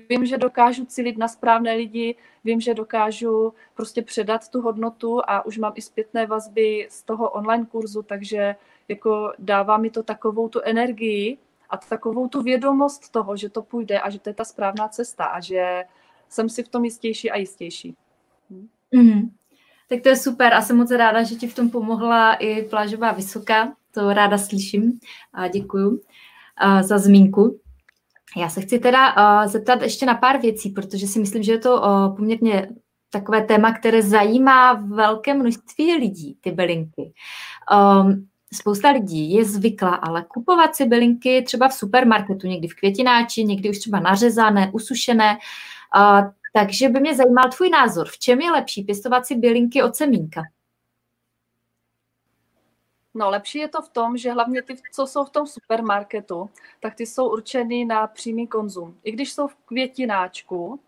[0.10, 5.46] vím, že dokážu cílit na správné lidi, vím, že dokážu prostě předat tu hodnotu a
[5.46, 8.56] už mám i zpětné vazby z toho online kurzu, takže
[8.88, 11.38] jako dává mi to takovou tu energii,
[11.70, 15.26] a takovou tu vědomost toho, že to půjde a že to je ta správná cesta
[15.26, 15.84] a že
[16.30, 17.96] jsem si v tom jistější a jistější.
[18.92, 19.30] Mm.
[19.90, 23.12] Tak to je super a jsem moc ráda, že ti v tom pomohla i plážová
[23.12, 23.74] vysoká.
[23.94, 25.00] To ráda slyším
[25.34, 26.02] a děkuju
[26.82, 27.60] za zmínku.
[28.38, 31.60] Já se chci teda uh, zeptat ještě na pár věcí, protože si myslím, že je
[31.60, 32.70] to uh, poměrně
[33.10, 37.14] takové téma, které zajímá velké množství lidí, ty bylinky.
[38.02, 43.44] Um, spousta lidí je zvyklá ale kupovat si bylinky třeba v supermarketu, někdy v květináči,
[43.44, 45.38] někdy už třeba nařezané, usušené.
[45.96, 48.08] A, takže by mě zajímal tvůj názor.
[48.08, 50.42] V čem je lepší pěstovat si bylinky od semínka?
[53.14, 56.96] No, lepší je to v tom, že hlavně ty, co jsou v tom supermarketu, tak
[56.96, 58.98] ty jsou určeny na přímý konzum.
[59.04, 60.80] I když jsou v květináčku,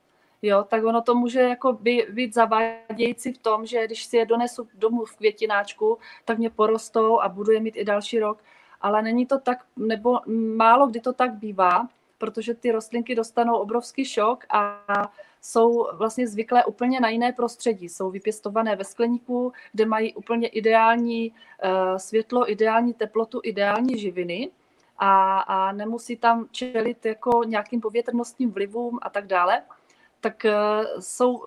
[0.41, 4.25] jo, tak ono to může jako by, být zavádějící v tom, že když si je
[4.25, 8.43] donesu domů v květináčku, tak mě porostou a budu je mít i další rok.
[8.81, 10.19] Ale není to tak, nebo
[10.55, 11.87] málo kdy to tak bývá,
[12.17, 14.83] protože ty rostlinky dostanou obrovský šok a
[15.41, 17.89] jsou vlastně zvyklé úplně na jiné prostředí.
[17.89, 24.51] Jsou vypěstované ve skleníku, kde mají úplně ideální uh, světlo, ideální teplotu, ideální živiny
[24.97, 29.63] a, a nemusí tam čelit jako nějakým povětrnostním vlivům a tak dále
[30.21, 30.53] tak eh,
[30.99, 31.43] jsou,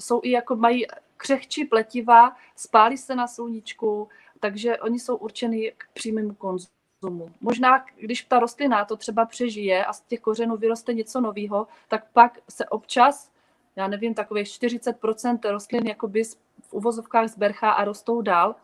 [0.00, 0.86] jsou i jako mají
[1.16, 4.08] křehčí pletiva, spálí se na sluníčku,
[4.40, 7.30] takže oni jsou určeny k přímému konzumu.
[7.40, 12.10] Možná, když ta rostlina to třeba přežije a z těch kořenů vyroste něco nového, tak
[12.12, 13.30] pak se občas,
[13.76, 16.24] já nevím, takových 40% rostlin jakoby
[16.62, 18.54] v uvozovkách zberchá a rostou dál,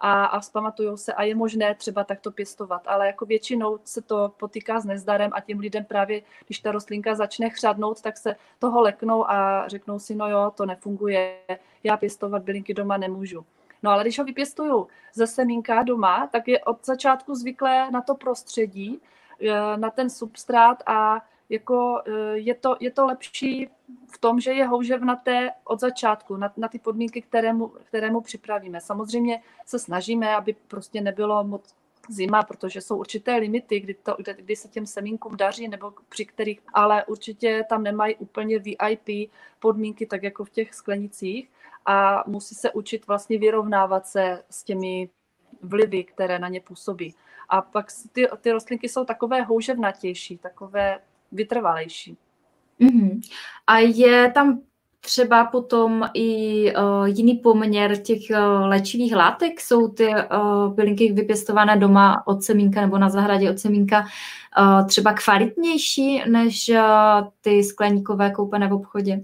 [0.00, 2.82] a, a vzpamatují se a je možné třeba takto pěstovat.
[2.86, 7.14] Ale jako většinou se to potýká s nezdarem a těm lidem právě, když ta rostlinka
[7.14, 11.38] začne chřadnout, tak se toho leknou a řeknou si, no jo, to nefunguje,
[11.84, 13.44] já pěstovat bylinky doma nemůžu.
[13.82, 18.14] No ale když ho vypěstuju ze semínka doma, tak je od začátku zvyklé na to
[18.14, 19.00] prostředí,
[19.40, 23.68] eh, na ten substrát a jako eh, je to, je to lepší
[24.14, 28.80] v tom, že je houževnaté od začátku na, na ty podmínky, kterému, kterému připravíme.
[28.80, 31.74] Samozřejmě se snažíme, aby prostě nebylo moc
[32.08, 36.24] zima, protože jsou určité limity, kdy, to, kdy, kdy se těm semínkům daří, nebo při
[36.26, 41.50] kterých, ale určitě tam nemají úplně VIP podmínky, tak jako v těch sklenicích
[41.86, 45.10] a musí se učit vlastně vyrovnávat se s těmi
[45.62, 47.14] vlivy, které na ně působí.
[47.48, 51.00] A pak ty, ty rostlinky jsou takové houževnatější, takové
[51.32, 52.16] vytrvalejší.
[52.80, 53.20] Mm-hmm.
[53.66, 54.60] A je tam
[55.00, 59.60] třeba potom i uh, jiný poměr těch uh, léčivých látek?
[59.60, 65.12] Jsou ty uh, bylinky vypěstované doma od semínka nebo na zahradě od semínka uh, třeba
[65.12, 69.20] kvalitnější než uh, ty skleníkové koupené v obchodě?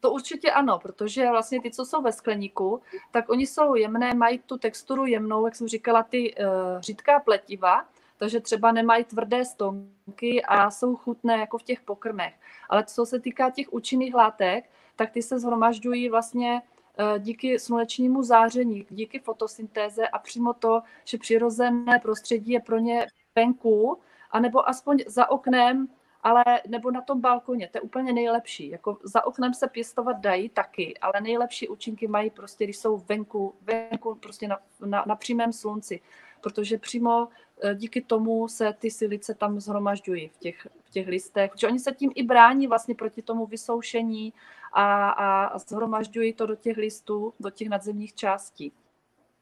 [0.00, 4.38] To určitě ano, protože vlastně ty, co jsou ve skleníku, tak oni jsou jemné, mají
[4.38, 7.84] tu texturu jemnou, jak jsem říkala, ty uh, řídká pletiva,
[8.20, 12.34] takže třeba nemají tvrdé stonky a jsou chutné jako v těch pokrmech.
[12.68, 16.62] Ale co se týká těch účinných látek, tak ty se zhromažďují vlastně
[16.98, 23.06] eh, díky slunečnímu záření, díky fotosyntéze a přímo to, že přirozené prostředí je pro ně
[23.34, 23.98] venku,
[24.30, 25.88] anebo aspoň za oknem,
[26.22, 28.68] ale nebo na tom balkoně, to je úplně nejlepší.
[28.68, 33.54] Jako za oknem se pěstovat dají taky, ale nejlepší účinky mají prostě, když jsou venku,
[33.62, 36.00] venku prostě na, na, na přímém slunci,
[36.40, 37.28] protože přímo
[37.74, 41.92] díky tomu se ty silice tam zhromažďují v těch, v těch listech, protože oni se
[41.92, 44.32] tím i brání vlastně proti tomu vysoušení
[44.72, 48.72] a, a zhromažďují to do těch listů, do těch nadzemních částí.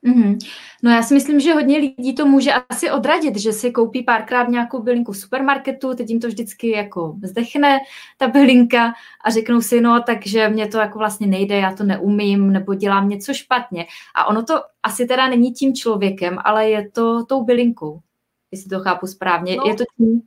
[0.05, 0.39] Mm-hmm.
[0.83, 4.49] No já si myslím, že hodně lidí to může asi odradit, že si koupí párkrát
[4.49, 7.79] nějakou bylinku v supermarketu, teď jim to vždycky jako zdechne,
[8.17, 8.93] ta bylinka
[9.25, 13.09] a řeknou si, no takže mě to jako vlastně nejde, já to neumím, nebo dělám
[13.09, 13.87] něco špatně.
[14.15, 18.01] A ono to asi teda není tím člověkem, ale je to tou bylinkou
[18.51, 19.57] jestli to chápu správně.
[19.57, 20.23] No, je to tím?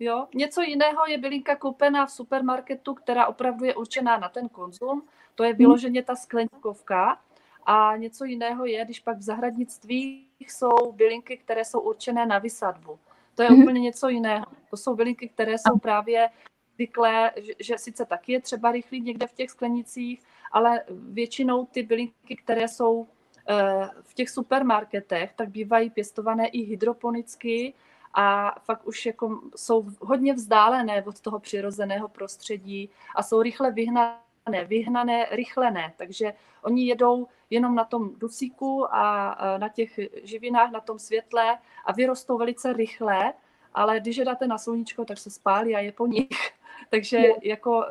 [0.00, 5.02] Jo, něco jiného je bylinka koupená v supermarketu, která opravdu je určená na ten konzum.
[5.34, 7.20] To je vyloženě ta skleníkovka.
[7.66, 12.98] A něco jiného je, když pak v zahradnictví jsou bylinky, které jsou určené na vysadbu.
[13.34, 13.62] To je mm-hmm.
[13.62, 14.46] úplně něco jiného.
[14.70, 16.30] To jsou bylinky, které jsou právě
[16.74, 20.22] zvyklé, že, že sice taky je třeba rychlý někde v těch sklenicích,
[20.52, 23.06] ale většinou ty bylinky, které jsou
[24.02, 27.74] v těch supermarketech, tak bývají pěstované i hydroponicky
[28.14, 34.64] a fakt už jako jsou hodně vzdálené od toho přirozeného prostředí a jsou rychle vyhnané,
[34.66, 35.92] vyhnané, rychle ne.
[35.96, 36.32] Takže
[36.62, 42.38] oni jedou jenom na tom dusíku a na těch živinách, na tom světle a vyrostou
[42.38, 43.32] velice rychle,
[43.74, 46.28] ale když je dáte na sluníčko, tak se spálí a je po nich.
[46.90, 47.86] Takže jako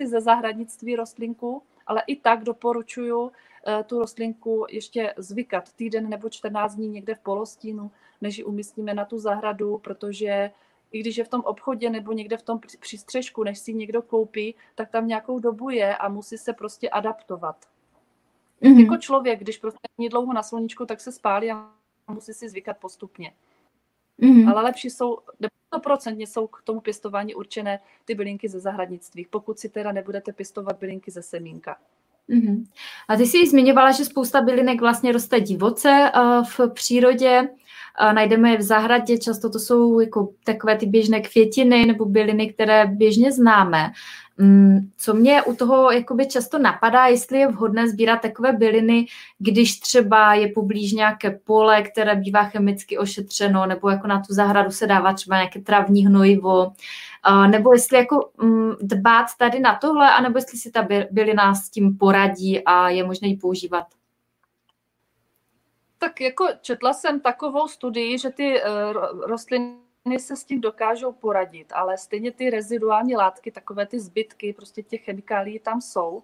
[0.00, 3.47] eh, ze zahradnictví rostlinku, ale i tak doporučuju Eh,
[3.86, 7.90] tu rostlinku ještě zvykat týden nebo 14 dní někde v polostínu,
[8.20, 10.50] než ji umístíme na tu zahradu, protože
[10.92, 14.54] i když je v tom obchodě nebo někde v tom přístřežku, než si někdo koupí,
[14.74, 17.56] tak tam nějakou dobu je a musí se prostě adaptovat.
[18.62, 18.80] Mm-hmm.
[18.80, 21.70] Jako člověk, když prostě není dlouho na sluníčku, tak se spálí a
[22.10, 23.32] musí si zvykat postupně.
[24.20, 24.50] Mm-hmm.
[24.50, 25.18] Ale lepší jsou,
[25.72, 30.78] 100% jsou k tomu pěstování určené ty bylinky ze zahradnictví, pokud si teda nebudete pěstovat
[30.78, 31.78] bylinky ze semínka.
[32.30, 32.64] Mm-hmm.
[33.08, 37.48] A ty jsi zmiňovala, že spousta bylinek vlastně roste divoce uh, v přírodě.
[38.12, 42.86] Najdeme je v zahradě, často to jsou jako takové ty běžné květiny nebo byliny, které
[42.86, 43.90] běžně známe.
[44.40, 49.06] Um, co mě u toho jakoby často napadá, jestli je vhodné sbírat takové byliny,
[49.38, 54.70] když třeba je poblíž nějaké pole, které bývá chemicky ošetřeno, nebo jako na tu zahradu
[54.70, 56.72] se dává třeba nějaké travní hnojivo,
[57.50, 61.98] nebo jestli jako mm, dbát tady na tohle, anebo jestli si ta bylina s tím
[61.98, 63.84] poradí a je možné ji používat.
[65.98, 68.92] Tak jako četla jsem takovou studii, že ty uh,
[69.26, 69.78] rostliny
[70.18, 75.04] se s tím dokážou poradit, ale stejně ty reziduální látky, takové ty zbytky, prostě těch
[75.04, 76.22] chemikálií tam jsou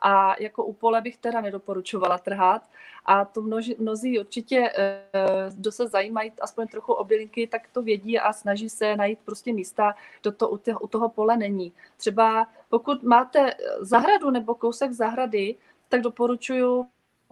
[0.00, 2.70] a jako u pole bych teda nedoporučovala trhat.
[3.04, 7.82] A to množi, mnozí určitě, eh, kdo se zajímají aspoň trochu o bylinky, tak to
[7.82, 11.72] vědí a snaží se najít prostě místa, do to u, toho, u toho pole není.
[11.96, 15.54] Třeba pokud máte zahradu nebo kousek zahrady,
[15.88, 16.86] tak doporučuju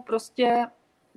[0.07, 0.67] prostě,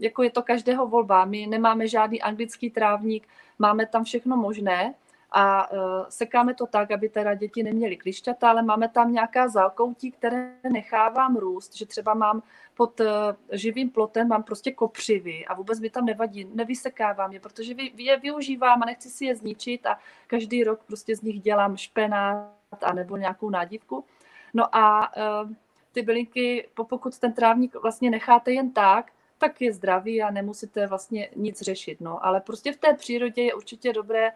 [0.01, 1.25] jako je to každého volba.
[1.25, 3.27] My nemáme žádný anglický trávník,
[3.59, 4.93] máme tam všechno možné
[5.31, 5.79] a uh,
[6.09, 11.35] sekáme to tak, aby teda děti neměly klišťata, ale máme tam nějaká zákoutí, které nechávám
[11.35, 12.43] růst, že třeba mám
[12.75, 13.07] pod uh,
[13.51, 18.83] živým plotem mám prostě kopřivy a vůbec mi tam nevadí, nevysekávám je, protože je využívám
[18.83, 22.49] a nechci si je zničit a každý rok prostě z nich dělám špenát
[22.83, 24.05] a nebo nějakou nádivku.
[24.53, 25.51] No a uh,
[25.91, 29.11] ty bylinky, pokud ten trávník vlastně necháte jen tak,
[29.41, 32.01] tak je zdravý a nemusíte vlastně nic řešit.
[32.01, 32.25] No.
[32.25, 34.31] Ale prostě v té přírodě je určitě dobré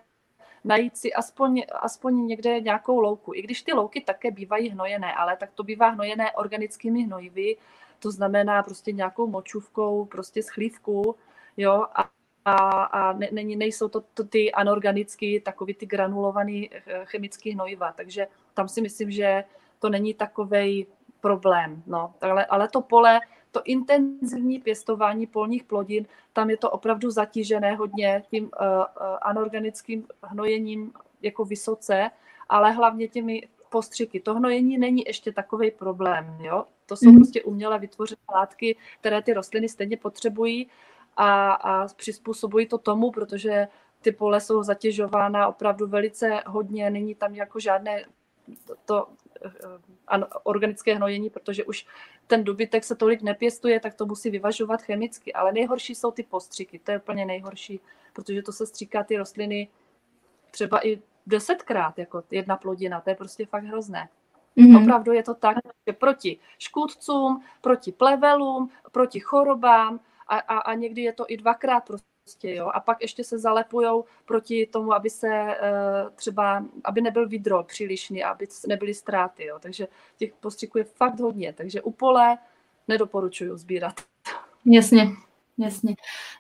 [0.66, 3.34] najít si aspoň, aspoň někde nějakou louku.
[3.34, 7.58] I když ty louky také bývají hnojené, ale tak to bývá hnojené organickými hnojivy,
[8.00, 11.16] to znamená prostě nějakou močůvkou, prostě z chlívku,
[11.58, 12.10] jo, a,
[12.46, 17.92] a, a ne, není, nejsou to, to ty anorganické, takový ty granulovaný eh, chemický hnojiva,
[17.92, 19.44] takže tam si myslím, že
[19.80, 20.88] to není takový
[21.22, 23.20] problém, no, ale, ale to pole,
[23.56, 28.84] to intenzivní pěstování polních plodin, tam je to opravdu zatížené hodně tím uh, uh,
[29.22, 32.12] anorganickým hnojením jako vysoce,
[32.50, 34.20] ale hlavně těmi postřiky.
[34.20, 36.38] To hnojení není ještě takový problém.
[36.40, 36.66] Jo?
[36.86, 37.16] To jsou mm.
[37.16, 40.68] prostě uměle vytvořené látky, které ty rostliny stejně potřebují
[41.18, 43.68] a, a přizpůsobují to tomu, protože
[44.02, 48.06] ty pole jsou zatěžována opravdu velice hodně, není tam jako žádné
[48.68, 49.08] to, to
[50.44, 51.86] organické hnojení, protože už
[52.28, 55.34] ten dobytek se tolik nepěstuje, tak to musí vyvažovat chemicky.
[55.34, 57.80] Ale nejhorší jsou ty postřiky, to je úplně nejhorší,
[58.14, 59.68] protože to se stříká ty rostliny
[60.52, 64.10] třeba i desetkrát, jako jedna plodina, to je prostě fakt hrozné.
[64.58, 64.84] Mm-hmm.
[64.84, 71.02] Opravdu je to tak, že proti škůdcům, proti plevelům, proti chorobám a, a, a někdy
[71.02, 72.72] je to i dvakrát prostě, jo.
[72.74, 78.24] A pak ještě se zalepujou proti tomu, aby se uh, třeba, aby nebyl vidrol přílišný,
[78.24, 79.60] aby nebyly ztráty, jo.
[79.60, 82.38] Takže těch postřiků je fakt hodně, takže u pole
[82.88, 84.02] nedoporučuju sbírat.
[84.66, 85.08] Jasně.
[85.58, 85.96] Jasně.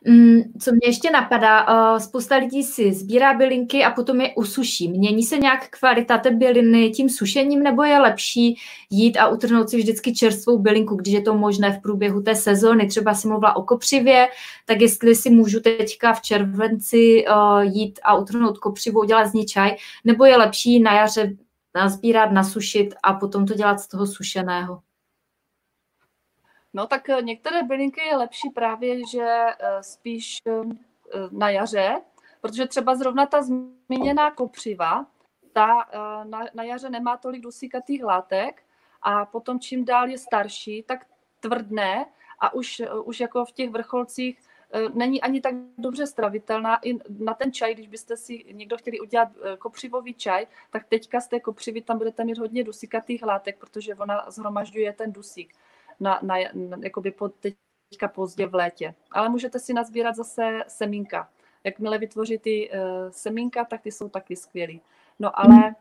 [0.07, 4.88] Mm, co mě ještě napadá, uh, spousta lidí si sbírá bylinky a potom je usuší.
[4.89, 8.57] Mění se nějak kvalita té byliny tím sušením, nebo je lepší
[8.89, 12.88] jít a utrhnout si vždycky čerstvou bylinku, když je to možné v průběhu té sezóny?
[12.88, 14.28] Třeba si mluvila o kopřivě,
[14.66, 19.45] tak jestli si můžu teďka v červenci uh, jít a utrhnout kopřivu, udělat z ní
[19.45, 21.34] čaj, nebo je lepší na jaře
[21.76, 24.84] nazbírat, nasušit a potom to dělat z toho sušeného?
[26.76, 30.51] No tak eh, některé bylinky je lepší právě, že eh, spíš eh,
[31.32, 32.01] na jaře,
[32.41, 35.05] protože třeba zrovna ta zmíněná kopřiva,
[35.53, 35.86] ta
[36.23, 38.63] na, na jaře nemá tolik dusíkatých látek
[39.01, 41.05] a potom čím dál je starší, tak
[41.39, 42.05] tvrdne
[42.39, 44.39] a už, už jako v těch vrcholcích
[44.93, 46.80] není ani tak dobře stravitelná.
[46.84, 51.28] I na ten čaj, když byste si někdo chtěli udělat kopřivový čaj, tak teďka z
[51.28, 55.53] té kopřivy tam budete mít hodně dusíkatých látek, protože ona zhromažďuje ten dusík
[55.99, 58.95] na, na, na jakoby po, teďka pozdě v létě.
[59.11, 61.29] Ale můžete si nazbírat zase semínka.
[61.63, 62.77] Jakmile vytvoří ty uh,
[63.09, 64.81] semínka, tak ty jsou taky skvělý.
[65.19, 65.75] No ale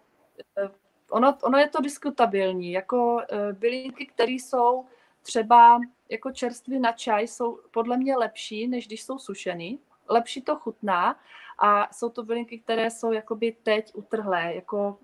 [0.64, 0.70] uh,
[1.10, 2.72] ono, ono je to diskutabilní.
[2.72, 3.20] Jako uh,
[3.52, 4.86] bylinky, které jsou
[5.22, 9.78] třeba jako čerstvý na čaj, jsou podle mě lepší, než když jsou sušený.
[10.08, 11.18] Lepší to chutná
[11.58, 14.98] a jsou to bylinky, které jsou jakoby teď utrhlé, jako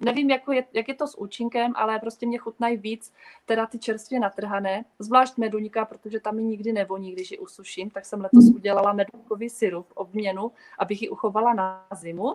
[0.00, 3.12] nevím, jako je, jak je to s účinkem, ale prostě mě chutnají víc
[3.46, 8.04] teda ty čerstvě natrhané, zvlášť meduňka, protože tam mi nikdy nevoní, když ji usuším, tak
[8.04, 12.34] jsem letos udělala meduňkový syrup obměnu, abych ji uchovala na zimu.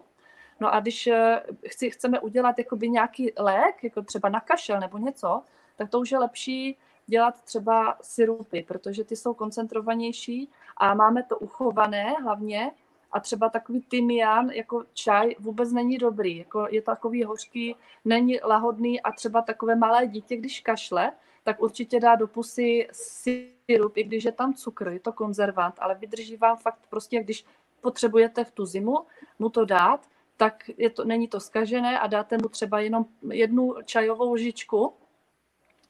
[0.59, 4.97] No a když eh, chci, chceme udělat jakoby nějaký lék, jako třeba na kašel nebo
[4.97, 5.41] něco,
[5.75, 11.37] tak to už je lepší dělat třeba syrupy, protože ty jsou koncentrovanější a máme to
[11.37, 12.71] uchované hlavně
[13.11, 17.75] a třeba takový tymián jako čaj vůbec není dobrý, jako je takový hořký,
[18.05, 21.11] není lahodný a třeba takové malé dítě, když kašle,
[21.43, 25.95] tak určitě dá do pusy syrup, i když je tam cukr, je to konzervant, ale
[25.95, 27.45] vydrží vám fakt prostě, když
[27.81, 28.97] potřebujete v tu zimu
[29.39, 33.75] mu to dát, tak je to, není to skažené a dáte mu třeba jenom jednu
[33.85, 34.93] čajovou lžičku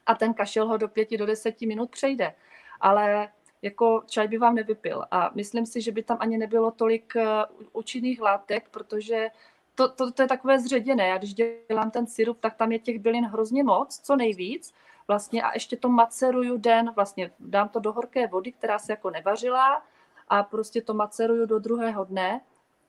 [0.05, 2.34] a ten kašel ho do pěti, do deseti minut přejde.
[2.80, 3.28] Ale
[3.62, 5.03] jako čaj by vám nevypil.
[5.12, 7.26] A myslím si, že by tam ani nebylo tolik eh,
[7.74, 9.30] účinných látek, protože
[9.76, 11.08] to, to, to je takové zředěné.
[11.08, 14.74] Já když dělám ten syrup, tak tam je těch bylin hrozně moc, co nejvíc.
[15.08, 19.10] Vlastně a ještě to maceruju den, vlastně dám to do horké vody, která se jako
[19.10, 19.84] nevařila
[20.28, 22.41] a prostě to maceruju do druhého dne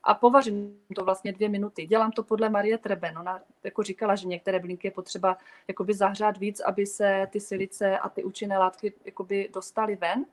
[0.07, 1.87] a povařím to vlastně dvě minuty.
[1.87, 3.19] Dělám to podle Marie Treben.
[3.19, 5.37] Ona jako říkala, že některé bylinky je potřeba
[5.69, 10.25] jakoby zahřát víc, aby se ty silice a ty účinné látky jakoby dostaly ven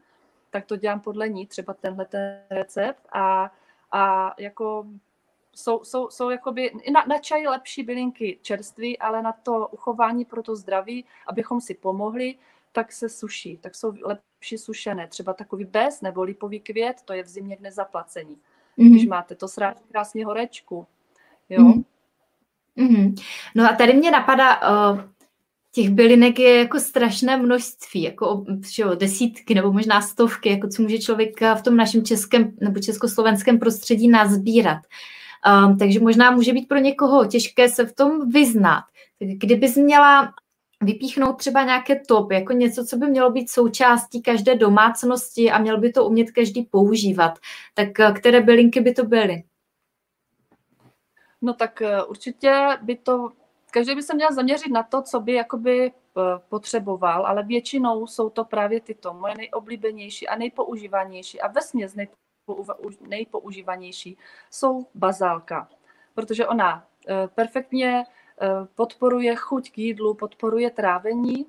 [0.53, 3.51] tak to dělám podle ní, třeba tenhle ten recept a,
[3.91, 4.85] a jako
[5.55, 10.43] jsou, jsou, jsou jakoby, na, na čaj lepší bylinky čerství, ale na to uchování pro
[10.43, 12.35] to zdraví, abychom si pomohli,
[12.71, 15.07] tak se suší, tak jsou lepší sušené.
[15.07, 18.35] Třeba takový bez nebo lipový květ, to je v zimě k nezaplacení.
[18.77, 18.89] Mm-hmm.
[18.89, 20.87] Když máte to sráží krásně horečku.
[21.49, 21.61] Jo?
[21.61, 21.83] Mm-hmm.
[22.77, 23.23] Mm-hmm.
[23.55, 25.01] No a tady mě napadá, uh,
[25.75, 30.97] těch bylinek je jako strašné množství, jako čo, desítky nebo možná stovky, jako co může
[30.97, 34.77] člověk v tom našem českém nebo československém prostředí nazbírat.
[35.65, 38.83] Um, takže možná může být pro někoho těžké se v tom vyznat.
[39.19, 40.33] Kdybys měla
[40.81, 45.79] vypíchnout třeba nějaké top, jako něco, co by mělo být součástí každé domácnosti a měl
[45.79, 47.39] by to umět každý používat,
[47.73, 49.43] tak eh, které bylinky by to byly?
[51.41, 53.29] No tak eh, určitě by to,
[53.73, 58.29] každý by se měl zaměřit na to, co by jakoby eh, potřeboval, ale většinou jsou
[58.29, 61.95] to právě tyto moje nejoblíbenější a nejpoužívanější a vesměs
[63.01, 64.17] nejpoužívanější
[64.51, 65.69] jsou bazálka,
[66.13, 66.87] protože ona
[67.35, 68.05] perfektně
[68.75, 71.45] podporuje chuť k jídlu, podporuje trávení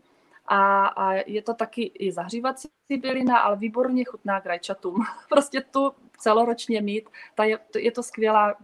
[0.46, 2.68] a, a je to taky i zahřívací
[3.00, 5.04] bylina, ale výborně chutná k rajčatům.
[5.28, 8.54] prostě tu celoročně mít, ta je, je to skvělá,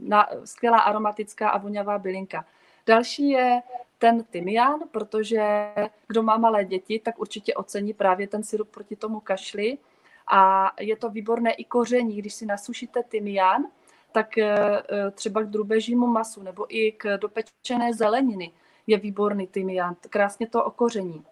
[0.00, 2.44] na, skvělá aromatická a voňavá bylinka.
[2.86, 3.62] Další je
[3.98, 5.72] ten tymián, protože
[6.08, 9.78] kdo má malé děti, tak určitě ocení právě ten syrup proti tomu kašli.
[10.32, 13.64] A je to výborné i koření, když si nasušíte tymián,
[14.12, 14.82] tak eh,
[15.14, 18.52] třeba k drubežímu masu nebo i k dopečené zeleniny
[18.86, 21.24] je výborný tymián, krásně to okoření.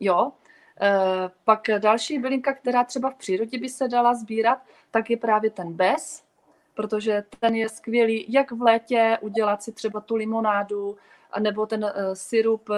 [0.00, 0.32] Jo,
[0.80, 4.58] eh, pak další bylinka, která třeba v přírodě by se dala sbírat,
[4.90, 6.24] tak je právě ten bez,
[6.78, 10.96] protože ten je skvělý, jak v létě udělat si třeba tu limonádu,
[11.38, 12.70] nebo ten syrup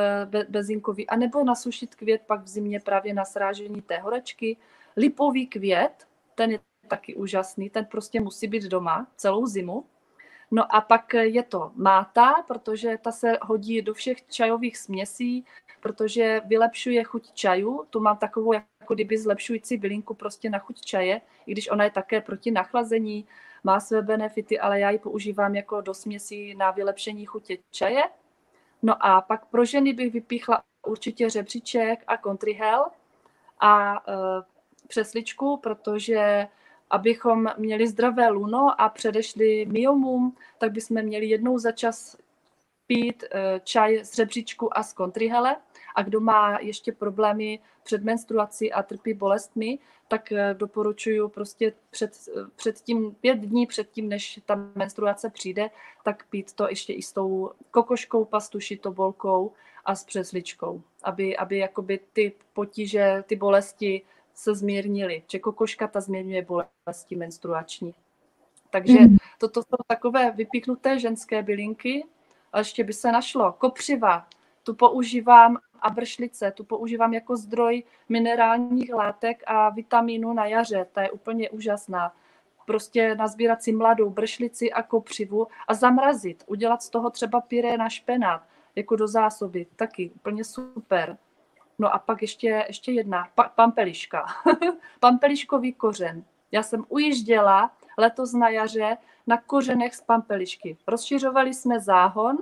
[0.48, 4.56] bezinkový, anebo nasušit květ pak v zimě právě na srážení té horečky.
[4.96, 9.84] Lipový květ, ten je taky úžasný, ten prostě musí být doma celou zimu.
[10.50, 15.44] No a pak je to máta, protože ta se hodí do všech čajových směsí,
[15.80, 17.84] protože vylepšuje chuť čaju.
[17.90, 21.90] Tu mám takovou jako kdyby zlepšující bylinku prostě na chuť čaje, i když ona je
[21.90, 23.26] také proti nachlazení,
[23.64, 28.02] má své benefity, ale já ji používám jako do směsí na vylepšení chutě čaje.
[28.82, 32.86] No a pak pro ženy bych vypíchla určitě řebříček a kontrihel
[33.60, 34.12] a e,
[34.88, 36.48] přesličku, protože
[36.90, 42.16] abychom měli zdravé luno a předešli myomům, tak bychom měli jednou za čas
[42.90, 45.56] pít eh, čaj z řebříčku a z kontrihele.
[45.94, 49.78] A kdo má ještě problémy před menstruací a trpí bolestmi,
[50.08, 55.30] tak eh, doporučuji prostě před, eh, před tím, pět dní před tím, než ta menstruace
[55.30, 55.70] přijde,
[56.04, 59.52] tak pít to ještě i s tou kokoškou, pastuši, tobolkou
[59.84, 64.02] a s přesličkou, aby, aby jakoby ty potíže, ty bolesti
[64.34, 65.22] se zmírnily.
[65.30, 67.94] Že kokoška ta změňuje bolesti menstruační.
[68.70, 69.16] Takže mm.
[69.38, 72.04] toto jsou takové vypíchnuté ženské bylinky.
[72.52, 74.26] A ještě by se našlo kopřiva,
[74.62, 81.02] tu používám a bršlice, tu používám jako zdroj minerálních látek a vitamínu na jaře, ta
[81.02, 82.14] je úplně úžasná.
[82.66, 87.88] Prostě nazbírat si mladou bršlici a kopřivu a zamrazit, udělat z toho třeba pyré na
[87.88, 88.42] špenát,
[88.76, 91.16] jako do zásoby, taky úplně super.
[91.78, 94.26] No a pak ještě, ještě jedna, pa, pampeliška.
[95.00, 96.24] Pampeliškový kořen.
[96.52, 97.70] Já jsem ujížděla
[98.00, 98.96] letos na jaře
[99.26, 100.76] na kořenech z pampelišky.
[100.86, 102.38] Rozšiřovali jsme záhon,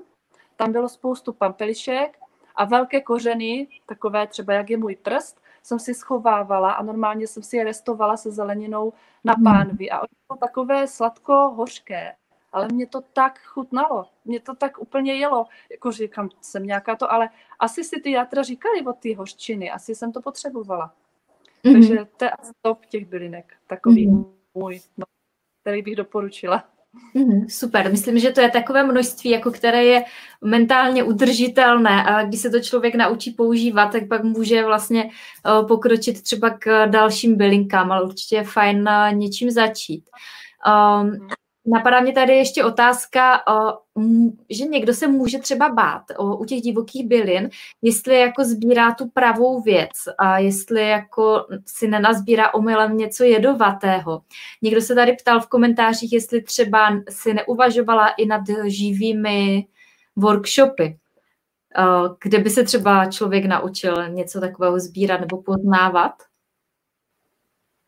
[0.57, 2.19] tam bylo spoustu pampelišek
[2.57, 7.43] a velké kořeny, takové třeba jak je můj prst, jsem si schovávala a normálně jsem
[7.43, 8.93] si je restovala se zeleninou
[9.25, 9.45] na hmm.
[9.45, 9.91] pánvi.
[9.91, 12.15] A oni jsou takové sladko-hořké
[12.53, 17.13] ale mě to tak chutnalo, mě to tak úplně jelo, jako říkám, jsem nějaká to,
[17.13, 17.29] ale
[17.59, 20.95] asi si ty játra říkali od té hořčiny, asi jsem to potřebovala.
[21.65, 21.73] Mm-hmm.
[21.73, 22.31] Takže to je
[22.63, 24.33] top těch bylinek, takový mm-hmm.
[24.55, 25.05] můj, no,
[25.69, 26.65] který bych doporučila.
[27.15, 30.05] Mm, super, myslím, že to je takové množství, jako které je
[30.45, 36.23] mentálně udržitelné a když se to člověk naučí používat, tak pak může vlastně uh, pokročit
[36.23, 40.05] třeba k dalším bylinkám, ale určitě je fajn něčím začít.
[40.67, 41.29] Um,
[41.71, 43.41] Napadá mě tady ještě otázka,
[44.51, 46.03] že někdo se může třeba bát
[46.39, 47.51] u těch divokých bylin,
[47.83, 54.23] jestli jako sbírá tu pravou věc a jestli jako si nenazbírá omylem něco jedovatého.
[54.63, 59.67] Někdo se tady ptal v komentářích, jestli třeba si neuvažovala i nad živými
[60.17, 60.99] workshopy,
[62.23, 66.13] kde by se třeba člověk naučil něco takového sbírat nebo poznávat.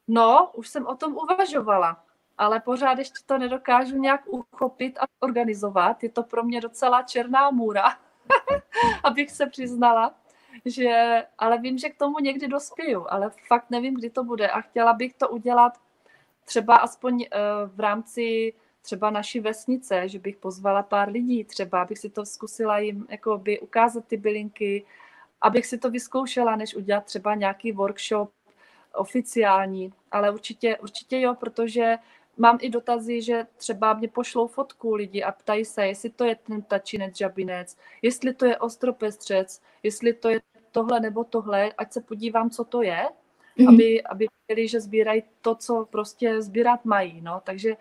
[0.09, 1.97] No, už jsem o tom uvažovala
[2.41, 6.03] ale pořád ještě to nedokážu nějak uchopit a organizovat.
[6.03, 7.99] Je to pro mě docela černá můra,
[9.05, 10.15] abych se přiznala.
[10.65, 14.61] Že, ale vím, že k tomu někdy dospěju, ale fakt nevím, kdy to bude a
[14.61, 15.73] chtěla bych to udělat
[16.45, 17.27] třeba aspoň uh,
[17.77, 22.79] v rámci třeba naší vesnice, že bych pozvala pár lidí, třeba abych si to zkusila
[22.79, 24.85] jim jako by ukázat ty bylinky
[25.41, 28.31] abych si to vyzkoušela, než udělat třeba nějaký workshop
[28.95, 31.97] oficiální, ale určitě, určitě jo, protože
[32.41, 36.35] mám i dotazy, že třeba mě pošlou fotku lidi a ptají se, jestli to je
[36.35, 40.41] ten tačinec, žabinec, jestli to je ostropestřec, jestli to je
[40.73, 43.09] tohle nebo tohle, ať se podívám, co to je,
[43.59, 43.69] mm-hmm.
[43.69, 47.77] aby, aby věděli, že sbírají to, co prostě sbírat mají, no, takže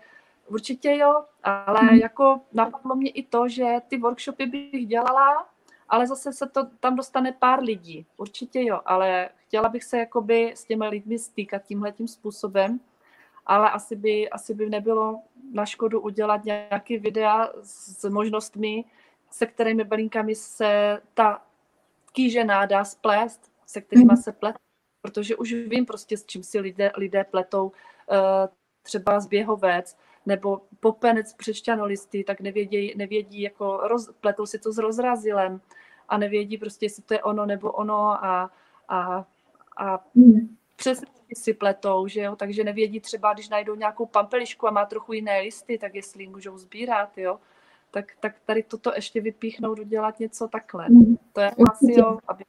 [0.48, 2.00] určitě jo, ale mm-hmm.
[2.00, 5.46] jako napadlo mě i to, že ty workshopy bych dělala,
[5.88, 10.52] ale zase se to tam dostane pár lidí, určitě jo, ale chtěla bych se jakoby
[10.52, 12.80] s těmi lidmi stýkat tímhle tím způsobem,
[13.50, 15.22] ale asi by, asi by nebylo
[15.52, 18.84] na škodu udělat nějaký videa s možnostmi,
[19.30, 21.42] se kterými bylinkami se ta
[22.12, 24.16] kýžená dá splést, se kterými mm.
[24.16, 24.58] se plete,
[25.02, 27.72] protože už vím prostě, s čím si lidé, lidé pletou, uh,
[28.82, 29.96] třeba zběhovec,
[30.26, 35.60] nebo popenec přešťanolisty, tak nevědí, nevědí jako roz, pletou si to s rozrazilem
[36.08, 38.50] a nevědí prostě, jestli to je ono nebo ono a,
[38.88, 39.26] a,
[39.76, 40.56] a mm.
[40.80, 45.12] Přesně si pletou, že jo, takže nevědí třeba, když najdou nějakou pampelišku a má trochu
[45.12, 47.38] jiné listy, tak jestli můžou sbírat, jo,
[47.90, 50.86] tak, tak tady toto ještě vypíchnout, udělat něco takhle.
[50.88, 51.16] Mm.
[51.32, 52.44] To je asi, jo, aby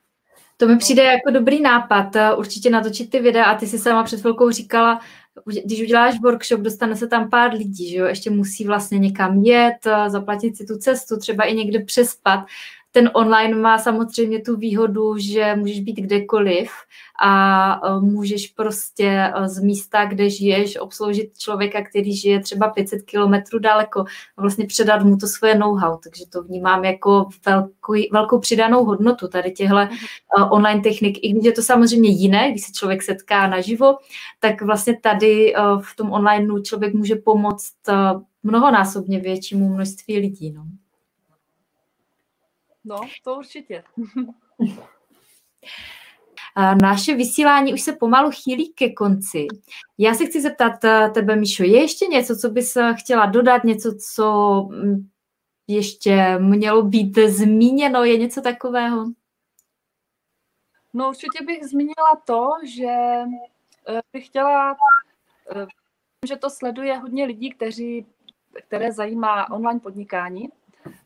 [0.58, 3.46] to mi přijde jako dobrý nápad, eh, určitě natočit ty videa.
[3.46, 5.02] A ty si sama před chvilkou říkala,
[5.66, 9.86] když uděláš workshop, dostane se tam pár lidí, že jo, ještě musí vlastně někam jet,
[9.86, 12.46] eh, zaplatit si tu cestu, třeba i někde přespat
[12.92, 16.72] ten online má samozřejmě tu výhodu, že můžeš být kdekoliv
[17.24, 23.02] a e, můžeš prostě e, z místa, kde žiješ, obsloužit člověka, který žije třeba 500
[23.02, 24.00] kilometrů daleko
[24.38, 25.98] a vlastně předat mu to svoje know-how.
[26.04, 29.88] Takže to vnímám jako velkou, velkou přidanou hodnotu tady těchto e,
[30.50, 31.18] online technik.
[31.22, 33.98] I když je to samozřejmě jiné, když se člověk setká naživo,
[34.39, 37.74] tak vlastně tady v tom online člověk může pomoct
[38.44, 40.52] mnohonásobně většímu množství lidí.
[40.52, 40.64] No.
[42.84, 43.84] No, to určitě.
[46.82, 49.48] Naše vysílání už se pomalu chýlí ke konci.
[49.98, 53.64] Já se chci zeptat eh, tebe, Míšo, je ještě něco, co bys eh, chtěla dodat,
[53.64, 55.10] něco, co mm,
[55.68, 59.06] ještě mělo být zmíněno, je něco takového?
[60.94, 62.92] No určitě bych zmínila to, že
[63.88, 64.76] eh, bych chtěla,
[66.28, 68.06] že to sleduje hodně lidí, kteří,
[68.68, 70.50] které zajímá online podnikání,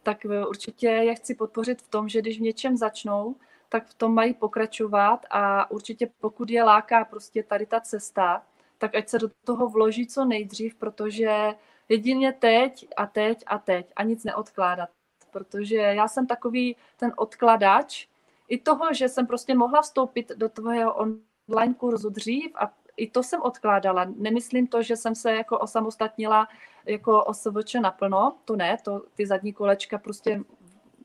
[0.03, 3.36] tak eh, určitě je chci podpořit v tom, že když v něčem začnou,
[3.69, 8.43] tak v tom mají pokračovat a určitě pokud je láká prostě tady ta cesta,
[8.78, 11.55] tak ať se do toho vloží co nejdřív, protože
[11.89, 14.89] jedině teď a teď a teď a nic neodkládat.
[15.32, 18.07] Protože já jsem takový ten odkladač
[18.47, 23.23] i toho, že jsem prostě mohla vstoupit do tvého online kurzu dřív a i to
[23.23, 24.05] jsem odkládala.
[24.15, 26.47] Nemyslím to, že jsem se jako osamostatnila
[26.85, 30.41] jako OSVČ naplno, to ne, to ty zadní kolečka prostě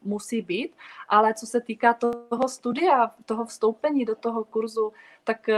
[0.02, 0.76] musí být,
[1.08, 4.92] ale co se týká toho studia, toho vstoupení do toho kurzu,
[5.24, 5.54] tak uh,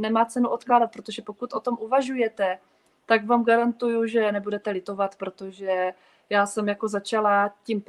[0.00, 2.58] nemá cenu odkládat, protože pokud o tom uvažujete,
[3.06, 5.92] tak vám garantuju, že nebudete litovat, protože
[6.30, 7.82] já jsem jako začala tím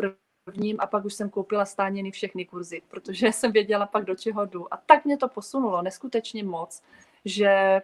[0.45, 4.45] prvním a pak už jsem koupila stáněny všechny kurzy, protože jsem věděla pak do čeho
[4.45, 4.73] jdu.
[4.73, 6.83] A tak mě to posunulo neskutečně moc,
[7.25, 7.81] že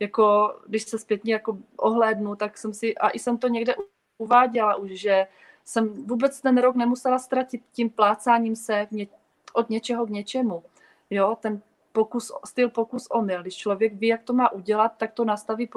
[0.00, 3.74] jako, když se zpětně jako ohlédnu, tak jsem si, a i jsem to někde
[4.18, 5.26] uváděla už, že
[5.64, 9.06] jsem vůbec ten rok nemusela ztratit tím plácáním se ně,
[9.52, 10.62] od něčeho k něčemu.
[11.10, 11.62] Jo, ten
[11.92, 13.42] pokus, styl pokus omyl.
[13.42, 15.68] Když člověk ví, jak to má udělat, tak to nastaví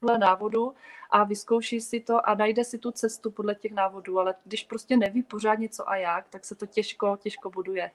[0.00, 0.74] podle návodu
[1.10, 4.18] a vyzkouší si to a najde si tu cestu podle těch návodů.
[4.18, 7.90] Ale když prostě neví pořádně co a jak, tak se to těžko, těžko buduje.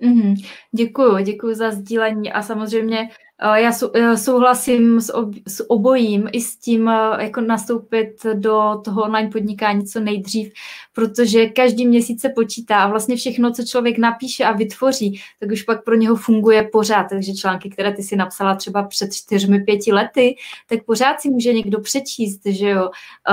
[0.00, 0.48] Mm-hmm.
[0.72, 3.10] Děkuju, děkuji za sdílení a samozřejmě
[3.42, 9.02] já eh, souhlasím s, ob, s obojím i s tím, eh, jako nastoupit do toho
[9.02, 10.52] online podnikání co nejdřív,
[10.94, 15.62] protože každý měsíc se počítá a vlastně všechno, co člověk napíše a vytvoří, tak už
[15.62, 17.04] pak pro něho funguje pořád.
[17.04, 20.36] Takže články, které ty si napsala třeba před čtyřmi, pěti lety,
[20.68, 22.90] tak pořád si může někdo přečíst, že jo.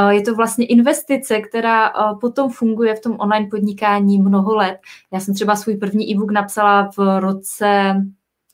[0.10, 4.78] Je to vlastně investice, která potom funguje v tom online podnikání mnoho let.
[5.14, 7.96] Já jsem třeba svůj první e-book napsala v roce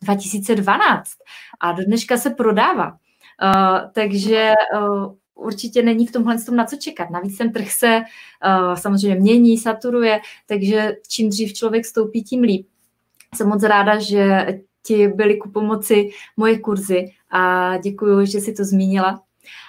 [0.02, 1.10] 2012
[1.60, 2.92] a do dneška se prodává.
[2.92, 7.10] Uh, takže uh, určitě není v tomhle tom na co čekat.
[7.10, 12.68] Navíc ten trh se uh, samozřejmě mění, saturuje, takže čím dřív člověk stoupí, tím líp.
[13.36, 14.48] Jsem moc ráda, že
[14.84, 19.24] ti byly ku pomoci moje kurzy a děkuji, že si to zmínila.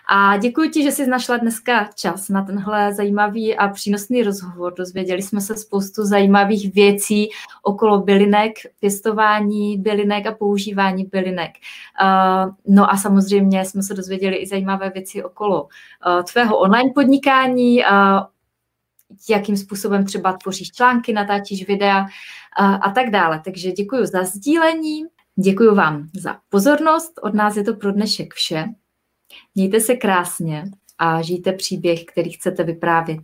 [0.08, 4.74] A děkuji ti, že jsi našla dneska čas na tenhle zajímavý a přínosný rozhovor.
[4.74, 7.28] Dozvěděli jsme se spoustu zajímavých věcí
[7.62, 11.50] okolo bylinek, pěstování bylinek a používání bylinek.
[12.68, 15.68] No a samozřejmě jsme se dozvěděli i zajímavé věci okolo
[16.32, 17.82] tvého online podnikání,
[19.30, 22.06] jakým způsobem třeba tvoříš články, natáčíš videa
[22.56, 23.40] a, tak dále.
[23.44, 25.04] Takže děkuji za sdílení,
[25.36, 27.12] děkuji vám za pozornost.
[27.22, 28.64] Od nás je to pro dnešek vše.
[29.54, 30.64] Mějte se krásně
[30.98, 33.22] a žijte příběh, který chcete vyprávět.